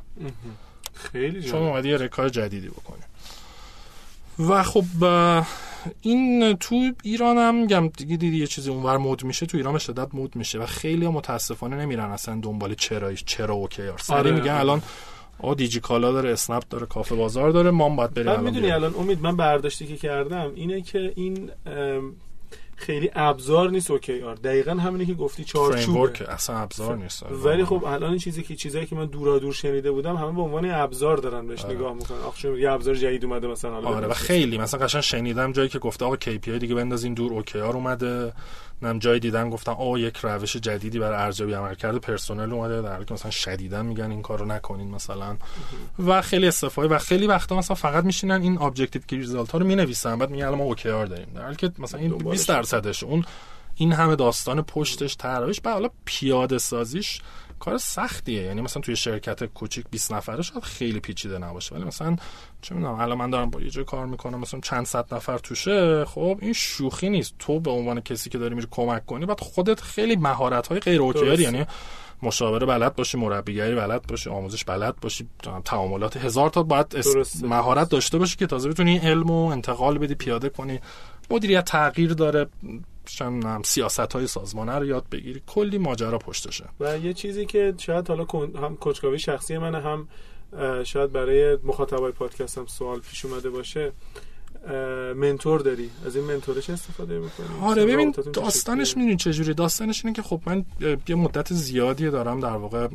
[0.93, 3.04] خیلی چون اومدی یه رکار جدیدی بکنی.
[4.39, 4.86] و خب
[6.02, 10.15] این تو ایران هم میگم دیگه دیدی یه چیزی اونور مود میشه تو ایران شدت
[10.15, 14.32] مود میشه و خیلی متاسفانه نمیرن اصلا دنبال چرایش چرا اوکی سری آره.
[14.32, 14.82] میگن الان
[15.39, 18.96] آ دیجی کالا داره اسنپ داره کافه بازار داره ما باید بریم الان می‌دونی الان
[18.96, 21.52] امید من برداشتی که کردم اینه که این
[22.76, 26.32] خیلی ابزار نیست OKR دقیقا همینی که گفتی چارچوبه.
[26.32, 27.24] اصلا ابزار نیست.
[27.32, 30.41] ولی خب الان این چیزی که چیزایی که من دورا دور شنیده بودم همه به
[30.41, 31.76] عنوان ابزار دارن بهش آره.
[31.76, 32.17] نگاه می‌کنن.
[32.17, 36.06] آخه یه ابزار جدید اومده مثلا آره و خیلی مثلا قشنگ شنیدم جایی که گفته
[36.06, 38.34] آقا KPI دیگه بندازین دور OKR اومده.
[38.84, 42.82] نم جای دیدن گفتن او یک روش جدیدی برای ارزیابی عملکرد پرسنل اومده.
[42.82, 45.38] در حالی که مثلا شدیدا میگن این کارو نکنین مثلا.
[46.06, 49.65] و خیلی استفاده و خیلی وقتا مثلا فقط میشینن این objective key result ها رو
[49.65, 50.19] می‌نویسن.
[50.19, 51.28] بعد میگن ما OKR داریم.
[51.36, 53.26] در حالی که مثلا این 20 درصدش اون
[53.76, 57.22] این همه داستان پشتش طراحیش بعد حالا پیاده سازیش
[57.63, 58.43] کار سختیه.
[58.43, 61.76] یعنی مثلا توی شرکت کوچیک 20 نفره شاید خیلی پیچیده نباشه.
[61.76, 62.15] ولی مثلا
[62.62, 66.06] چه می‌دونم الان من دارم با یه جای کار می‌کنم مثلا چند صد نفر توشه
[66.06, 67.36] خب این شوخی نیست.
[67.39, 71.02] تو به عنوان کسی که داری میری کمک کنی بعد خودت خیلی مهارت های غیر
[71.02, 71.65] OKR ی یعنی
[72.23, 75.28] مشاوره بلد باشی مربیگری بلد باشی آموزش بلد باشی
[75.65, 76.95] تعاملات هزار تا باید
[77.43, 80.80] مهارت داشته باشی که تازه بتونی علم و انتقال بدی پیاده کنی.
[81.30, 82.47] مدیریت تغییر داره.
[83.22, 85.42] هم سیاست های سازمانه رو یاد بگیری.
[85.48, 86.66] کلی ماجرا پشتشه.
[86.80, 88.26] و یه چیزی که شاید حالا
[88.62, 90.08] هم کچکاوی شخصی منه هم
[90.84, 93.92] شاید برای مخاطبای پادکست هم سوال پیش اومده باشه.
[95.16, 95.89] منتور داری.
[96.06, 100.66] از این منتورش استفاده می‌کنی؟ آره ببین داستانش می‌دونی چجوری داستانش اینه که خب من
[101.08, 102.88] یه مدت زیادی دارم در واقع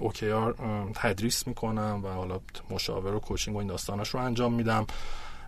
[0.00, 0.54] اوکیار
[0.94, 4.86] تدریس می‌کنم و حالا مشاور و کوچینگ و این داستانش رو انجام میدم.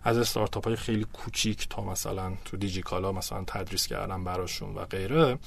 [0.04, 5.38] از استارتاپ های خیلی کوچیک تا مثلا تو دیجیکالا مثلا تدریس کردم براشون و غیره.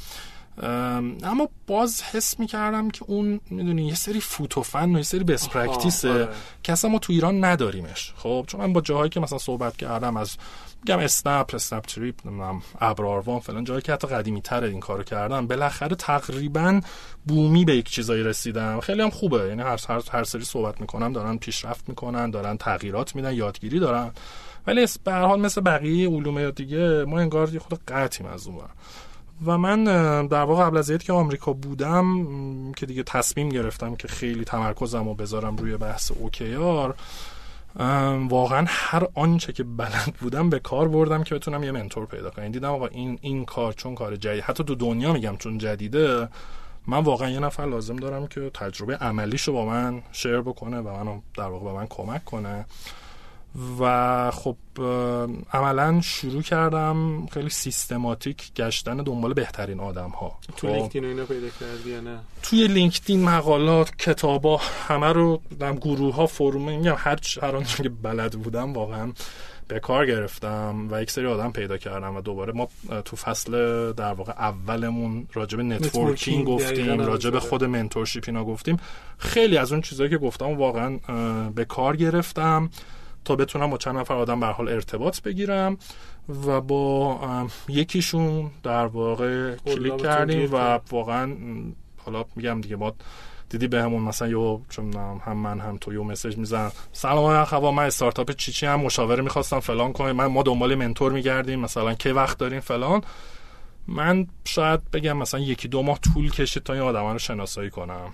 [1.24, 6.30] اما باز حس می‌کردم که اون می‌دونی یه سری فوتوفن و یه سری بس پرکتیسه.
[6.64, 8.14] که اصلا ما تو ایران نداریمش.
[8.18, 10.38] خب چون من با جاهایی که مثلا صحبت کردم از
[10.84, 15.48] میگم اسنپ اسنپ تریپ نمی‌دونم ابراروان فلان جایی که حتی قدیمی تر این کارو کردم
[15.48, 16.82] بالاخره تقریبا
[17.26, 18.80] بومی به یک چیزایی رسیدم.
[18.80, 19.48] خیلی هم خوبه.
[19.48, 24.12] یعنی هر هر, هر سری صحبت می‌کنم دارن پیشرفت می‌کنن دارن تغییرات میدن یادگیری دارن.
[24.68, 28.58] ولی به هر حال مثل بقیه علوم دیگه ما انگار یه خود قطعیم از اون
[29.46, 29.84] و من
[30.28, 32.26] در واقع قبل از که آمریکا بودم
[32.72, 36.96] که دیگه تصمیم گرفتم که خیلی تمرکزم رو بذارم روی بحث اوکیار
[38.30, 42.52] واقعا هر آنچه که بلد بودم به کار بردم که بتونم یه منتور پیدا کنم.
[42.52, 46.30] دیدم آقا این این کار چون کار جدید حتی تو دنیا میگم چون جدیده
[46.88, 51.22] من واقعا یه نفر لازم دارم که تجربه عملیشو با من شیر بکنه و منو
[51.38, 52.66] در واقع به من کمک کنه.
[53.80, 54.56] و خب
[55.54, 61.48] عملا شروع کردم خیلی سیستماتیک گشتن دنبال بهترین آدم ها تو خب، لینکدین اینا پیدا
[61.60, 67.20] کردی یا نه؟ توی لینکدین مقالات کتابا همه رو دم گروه ها فروم میگم هر
[67.42, 69.12] هر که بلد بودم واقعا
[69.68, 72.68] به کار گرفتم و یک سری آدم پیدا کردم و دوباره ما
[73.06, 73.52] تو فصل
[73.94, 78.78] در واقع اولمون راجب نتورکینگ گفتیم راجب خود منتورشیپ اینا گفتیم.
[79.18, 81.00] خیلی از اون چیزهایی که گفتم واقعا
[81.56, 82.70] به کار گرفتم.
[83.26, 85.78] تا بتونم با چند نفر آدم به حال ارتباط بگیرم
[86.48, 91.36] و با یکیشون در واقع کلیک کردیم و واقعا
[91.98, 92.94] حالا میگم دیگه ما
[93.50, 94.94] دیدی به همون مثلا یو چون
[95.26, 99.24] هم من هم تو یو مسیج میزن سلام آقا من استارتاپ چی چی هم مشاوره
[99.24, 100.12] می‌خواستم فلان کنم.
[100.12, 103.02] من ما دنبال منتور میگردیم مثلا کی وقت داریم فلان.
[103.88, 108.14] من شاید بگم مثلا یکی دو ماه طول کشید تا این آدم رو شناسایی کنم.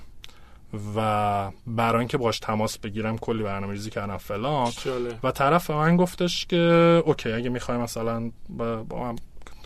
[0.96, 4.72] و برای اینکه باش تماس بگیرم کلی برنامه ریزی کردم فلان.
[5.24, 6.58] و طرف من گفتش که
[7.06, 9.16] اوکی اگه می‌خوای مثلا با من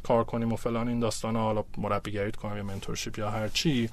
[0.03, 3.89] کار کنیم و فلان این داستان حالا مربیگریت کنم یا mentorship یا هر چی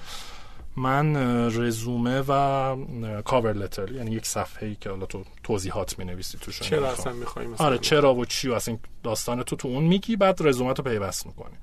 [0.77, 1.17] من
[1.61, 6.61] رزومه و cover letter یعنی یک صفحه ای که حالا تو توضیحات می نویسی توش
[6.61, 10.39] چرا اصلا می‌خوای آره چرا و چی و اصلا داستان تو تو اون میگی بعد
[10.41, 11.55] رزومه تو پیوست می‌کنی.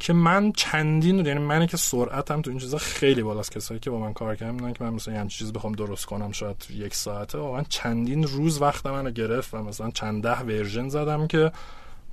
[0.00, 3.52] که من چندین یعنی منی که سرعتم تو این چیزا خیلی بالاست.
[3.52, 6.32] کسایی که با من کار کردن می‌دونن که من مثلا یه چیزی بخوام درست کنم
[6.32, 7.38] شاید یک ساعته.
[7.38, 11.52] واقعا چندین روز وقت منو گرفت و مثلا چند ده version زدم که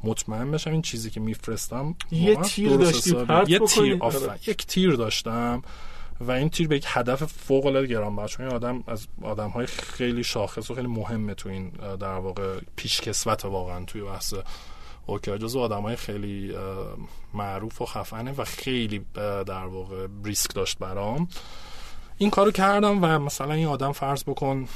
[0.04, 3.16] مطمئن بشم این چیزی که میفرستم یه تیر داشتی
[3.48, 4.00] یه تیر
[4.48, 5.62] یک تیر داشتم
[6.22, 9.66] و این تیر به یک هدف فوق العاده گرانبها چون این آدم از آدم های
[9.66, 11.70] خیلی شاخص و خیلی مهمه تو این
[12.00, 14.34] در واقع پیشکسوت واقعا توی بحث
[15.08, 16.56] اوکی جزو آدم های خیلی
[17.34, 19.06] معروف و خفنه و خیلی
[19.46, 21.28] در واقع ریسک داشت برام.
[22.18, 24.68] این کارو کردم و مثلا این آدم فرض بکن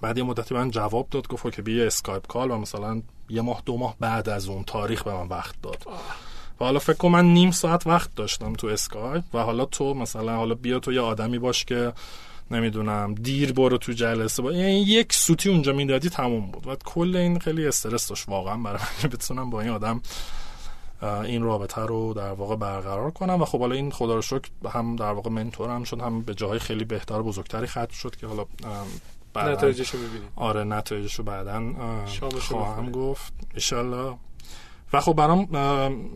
[0.00, 3.62] بعد یه مدتی من جواب داد گفت که بیا اسکایپ call و مثلا یه ماه
[3.66, 5.86] دو ماه بعد از اون تاریخ به من وقت داد.
[6.60, 10.36] و حالا فکر کنم من نیم ساعت وقت داشتم تو اسکایپ و حالا تو مثلا
[10.36, 11.92] حالا بیا تو یه آدمی باش که
[12.50, 16.66] نمی‌دونم دیر برو تو جلسه با یعنی یک سوتی اونجا می‌دادی تموم بود.
[16.66, 20.00] و کل این خیلی استرس داشت واقعا برای من بتونم با این آدم
[21.02, 23.42] این رابطه رو در واقع برقرار کنم.
[23.42, 26.34] و خب حالا این خدا رو شکر هم در واقع mentor هم شد هم به
[26.34, 28.44] جاهای خیلی بهتر و بزرگتری ختم شد که حالا
[29.36, 30.28] نتایجش رو ببینیم.
[30.36, 31.72] آره نتایجش رو بعدا
[32.40, 33.32] خواهم گفت.
[33.72, 34.18] ان
[34.92, 35.48] و خب برام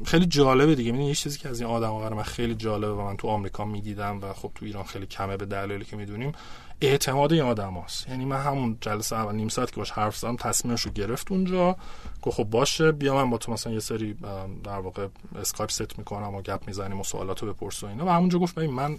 [0.04, 0.92] خیلی جالبه دیگه.
[0.92, 4.20] یه چیزی که از این آدم برای من خیلی جالبه و من تو آمریکا می‌دیدم
[4.22, 6.32] و خب تو ایران خیلی کمه به دلایلی که می‌دونیم
[6.80, 8.08] اعتماد این آدم هست.
[8.08, 11.76] یعنی من همون جلسه اول نیم ساعت که باش حرف زدم تصمیمش رو گرفت اونجا.
[12.24, 14.16] که خب باشه بیا من با تو مثلا یه سری
[14.64, 15.06] در واقع
[15.40, 18.06] اسکایپ ست می‌کنم و گپ می‌زنیم و سوالاتو بپرس و اینا.
[18.06, 18.96] و همونجا گفت من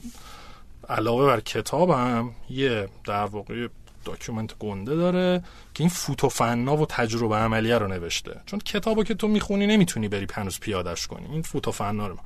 [0.90, 3.68] علاوه بر کتابم یه در واقع
[4.06, 5.44] document گنده داره
[5.74, 8.42] که این فوت و فنا و تجربه عملیه رو نوشته.
[8.46, 11.26] چون کتابو که تو می‌خونی نمی‌تونی بری هنوز پیادش کنی.
[11.32, 12.18] این فوت و فنا رو.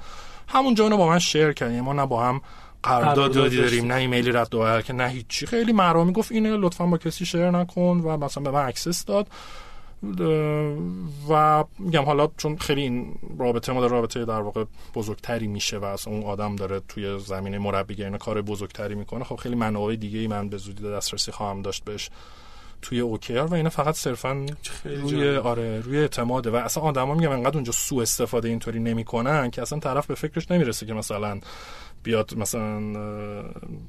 [0.47, 2.41] همونجا اونو با من share کرد ما نه با هم
[2.83, 5.45] قراردادی داریم نه ایمیلی رد و که نه هیچی.
[5.45, 9.27] خیلی مرامی گفت اینه لطفا با کسی share نکن و مثلا به من access داد.
[11.29, 14.63] و میگم حالا چون خیلی این رابطه ما در رابطه در واقع
[14.95, 19.55] بزرگتری میشه و اصلا اون آدم داره توی زمینه مربیگری کار بزرگتری می‌کنه خب خیلی
[19.55, 22.09] منابع دیگه ای من به زودی دسترسی خواهم داشت بهش
[22.81, 24.45] توی اوکر و اینا فقط صرفا
[24.83, 29.61] روی آره روی اعتماده و اصلا آدما میگم انقدر اونجا سوء استفاده اینطوری نمی‌کنن که
[29.61, 31.39] اصلا طرف به فکرش نمی‌رسه که مثلا
[32.05, 32.93] بیاد مثلا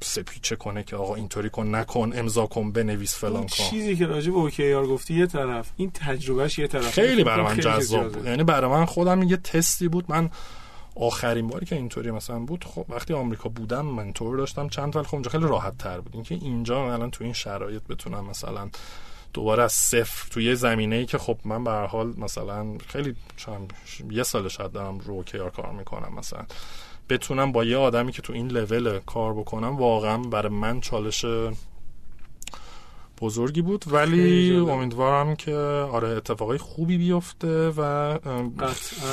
[0.02, 3.46] سپیچه کنه که آقا اینطوری کن نکن امضا کن بنویس فلان کن.
[3.48, 6.90] چیزی که راجع به اوکی آر گفتی یه طرف این تجربهش یه طرف.
[6.90, 8.26] خیلی برای من جذاب بود.
[8.26, 10.04] یعنی برای من خودم یه تستی بود.
[10.08, 10.30] من
[10.94, 15.14] آخرین باری که اینطوری مثلا بود خب وقتی آمریکا بودم منتور داشتم چند ولی خب
[15.14, 16.14] اونجا خیلی راحت تر بود.
[16.14, 18.68] اینکه اینجا الان تو این شرایط بتونم مثلا
[19.32, 23.72] دوباره از صفر توی زمینه ای که خب من به حال مثلا خیلی چند
[24.10, 25.24] یه سال شاید دارم رو
[25.56, 26.44] کار می‌کنم مثلا.
[27.08, 31.24] بتونم با یه آدمی که تو این لول کار بکنم واقعا برای من چالش
[33.20, 33.84] بزرگی بود.
[33.86, 35.54] ولی امیدوارم که
[35.92, 38.18] آره اتفاقای خوبی بیفته و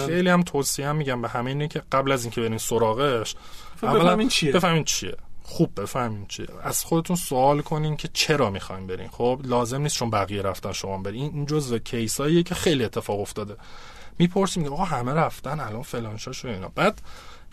[0.05, 3.35] خیلی هم توصیه هم میگم به همه اینه که قبل از اینکه برین سراغش
[3.83, 5.15] بفهمین چیه؟ بفهمین چیه.
[5.43, 6.47] خوب بفهمین چیه.
[6.63, 9.07] از خودتون سوال کنین که چرا می‌خواین برین.
[9.07, 11.31] خب لازم نیست چون بقیه رفتن شما برین.
[11.33, 13.55] این جزء کیساییه که خیلی اتفاق افتاده.
[14.19, 16.71] می‌پرسیم آقا همه رفتن الان فلان شو اینا.
[16.75, 17.01] بعد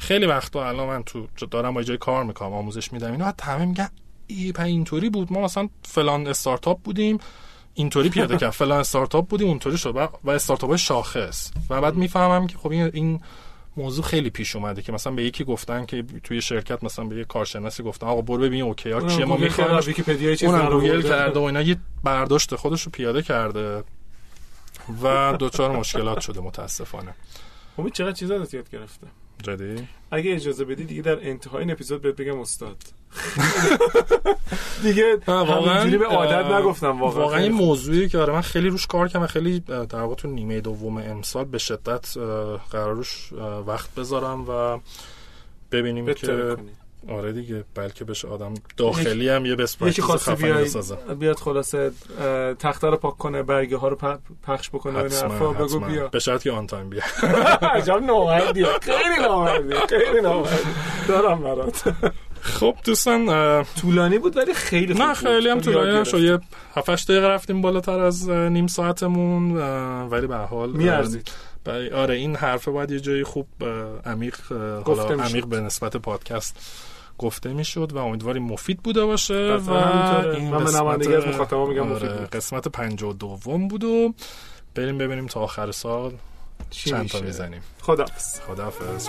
[0.00, 3.88] خیلی وقتا الان من تو دارم با جای کار می‌کنم آموزش میدم اینا همه میگن
[4.26, 7.18] ای اینطوری بود ما مثلا فلان استارتاپ بودیم
[7.74, 12.46] اینطوری پیاده کرد فلان استارتاپ بودیم اونطوری شد و استارتاپ های شاخص و بعد می‌فهمم
[12.46, 13.20] که خب این
[13.76, 17.24] موضوع خیلی پیش اومده که مثلا به یکی گفتن که توی شرکت مثلا به یه
[17.24, 19.70] کارشناسی گفتن آقا برو ببین OKR ها چیه ما می‌خوایم
[20.42, 23.84] اونم گوگل کرده و اینا یه برداشت خودش رو پیاده کرده
[25.02, 27.14] و دچار مشکلات شده متاسفانه.
[27.78, 29.06] امید چقدر چیزا یاد گرفته.
[29.42, 32.76] جدی؟ اگه اجازه بدی دیگه در انتهای این اپیزود بهت بگم استاد.
[34.82, 37.22] دیگه همینجوری به عادت نگفتم واقعا.
[37.22, 40.60] واقعا این موضوعی که آره من خیلی روش کار کردم خیلی در واقع تو نیمه
[40.60, 42.18] دوم امسال به شدت
[42.70, 43.32] قرار روش
[43.66, 44.78] وقت بذارم و
[45.72, 46.56] ببینیم که
[47.08, 51.90] آره دیگه بلکه بشه آدم داخلی هم یه بس یکی خواسته بیاد بیاد خلاصه
[52.58, 53.98] تخته رو پاک کنه برگه ها رو
[54.42, 56.08] پخش بکنه حرفا بگو بیا.
[56.08, 57.02] به شرط که آن تایم بیا.
[57.74, 60.56] عجب نامردی خیلی نامردی خیلی نامردی
[61.08, 61.94] دارم برات.
[62.40, 66.18] خب دوستان طولانی بود ولی خیلی نه خیلی هم طولانی نشد.
[66.20, 66.38] یه
[66.76, 69.56] 7 دقیقه رفتیم بالاتر از نیم ساعتمون
[70.08, 71.30] ولی به حال میارزید.
[71.94, 73.46] آره این حرفه باید یه جایی خوب
[74.04, 74.36] عمیق
[74.86, 76.56] حالا عمیق به نسبت پادکست
[77.20, 82.08] گفته می‌شد و امیدواریم مفید بوده باشه و این من قسمت از مخاطبا میگم مفید
[82.08, 82.30] آره، بود.
[82.30, 84.14] قسمت 52 بود و
[84.74, 86.12] بریم ببینیم تا آخر سال
[86.70, 87.62] چند تا می‌زنیم.
[87.82, 88.40] خداحافظ.
[88.40, 89.08] خداحافظ.